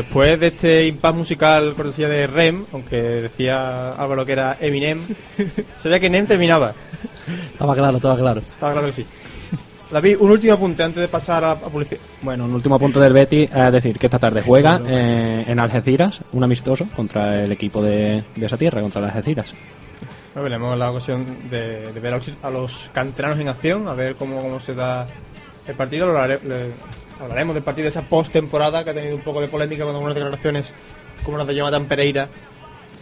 Después 0.00 0.40
de 0.40 0.46
este 0.46 0.86
impasse 0.86 1.16
musical 1.18 1.74
cortesía 1.76 2.08
de 2.08 2.26
Rem, 2.26 2.64
aunque 2.72 2.96
decía 2.96 3.92
Álvaro 3.92 4.24
que 4.24 4.32
era 4.32 4.56
Eminem, 4.58 4.98
sabía 5.76 6.00
que 6.00 6.08
Nem 6.08 6.26
terminaba. 6.26 6.72
Estaba 7.52 7.74
claro, 7.74 7.96
estaba 7.98 8.16
claro. 8.16 8.40
Estaba 8.40 8.72
claro 8.72 8.86
que 8.86 8.92
sí. 8.92 9.06
David, 9.90 10.16
un 10.20 10.30
último 10.30 10.54
apunte 10.54 10.82
antes 10.82 11.02
de 11.02 11.08
pasar 11.08 11.44
a, 11.44 11.50
a 11.52 11.60
publicidad. 11.60 12.00
Bueno, 12.22 12.44
un 12.46 12.54
último 12.54 12.78
punto 12.78 12.98
del 12.98 13.12
Betis 13.12 13.50
es 13.54 13.72
decir 13.72 13.98
que 13.98 14.06
esta 14.06 14.18
tarde 14.18 14.40
juega 14.40 14.80
eh, 14.86 15.44
en 15.46 15.58
Algeciras 15.58 16.20
un 16.32 16.44
amistoso 16.44 16.86
contra 16.96 17.42
el 17.42 17.52
equipo 17.52 17.82
de, 17.82 18.24
de 18.36 18.46
esa 18.46 18.56
tierra, 18.56 18.80
contra 18.80 19.02
las 19.02 19.14
Algeciras. 19.16 19.52
Bueno, 20.32 20.44
veremos 20.44 20.78
la 20.78 20.92
ocasión 20.92 21.26
de, 21.50 21.92
de 21.92 22.00
ver 22.00 22.14
a 22.14 22.16
los, 22.16 22.30
a 22.42 22.50
los 22.50 22.90
canteranos 22.94 23.38
en 23.40 23.48
acción, 23.48 23.86
a 23.88 23.94
ver 23.94 24.14
cómo, 24.14 24.40
cómo 24.40 24.60
se 24.60 24.74
da 24.74 25.06
el 25.66 25.74
partido. 25.74 26.06
Lo 26.06 26.26
le- 26.26 26.70
hablaremos 27.20 27.54
del 27.54 27.62
partido 27.64 27.84
de 27.84 27.90
esa 27.90 28.02
post-temporada 28.02 28.82
que 28.84 28.90
ha 28.90 28.94
tenido 28.94 29.16
un 29.16 29.22
poco 29.22 29.40
de 29.40 29.48
polémica 29.48 29.84
con 29.84 29.94
algunas 29.94 30.14
declaraciones 30.14 30.72
como 31.24 31.36
las 31.38 31.46
de 31.46 31.54
Jonathan 31.54 31.84
Pereira 31.86 32.28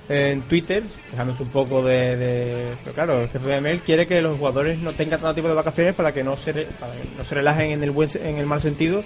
en 0.09 0.41
Twitter, 0.43 0.83
dejándose 1.11 1.43
un 1.43 1.51
poco 1.51 1.83
de... 1.83 2.17
de- 2.17 2.75
pero 2.83 2.95
claro, 2.95 3.21
el 3.23 3.29
jefe 3.29 3.47
de 3.47 3.61
Mel 3.61 3.81
quiere 3.81 4.07
que 4.07 4.23
los 4.23 4.39
jugadores 4.39 4.79
no 4.79 4.93
tengan 4.93 5.21
tanto 5.21 5.35
tipo 5.35 5.49
de 5.49 5.55
vacaciones 5.55 5.95
para 5.95 6.13
que 6.13 6.25
no 6.25 6.35
se, 6.35 6.53
re- 6.53 6.67
para 6.81 6.93
que 6.93 6.99
no 7.17 7.25
se 7.25 7.35
relajen 7.35 7.73
en 7.73 7.83
el, 7.83 7.91
buen, 7.91 8.09
en 8.25 8.39
el 8.39 8.47
mal 8.47 8.61
sentido 8.61 9.03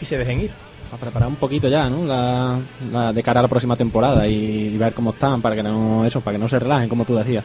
y 0.00 0.04
se 0.04 0.18
dejen 0.18 0.40
ir. 0.40 0.50
A 0.92 0.96
preparar 0.96 1.28
un 1.28 1.36
poquito 1.36 1.68
ya, 1.68 1.88
¿no? 1.88 2.04
La, 2.04 2.58
la- 2.90 3.12
de 3.12 3.22
cara 3.22 3.38
a 3.38 3.42
la 3.44 3.48
próxima 3.48 3.76
temporada 3.76 4.26
y, 4.26 4.34
y 4.74 4.76
ver 4.76 4.92
cómo 4.92 5.10
están 5.10 5.40
para 5.40 5.54
que 5.54 5.62
no 5.62 6.04
eso, 6.04 6.20
para 6.20 6.36
que 6.36 6.42
no 6.42 6.48
se 6.48 6.58
relajen, 6.58 6.88
como 6.88 7.04
tú 7.04 7.14
decías. 7.14 7.44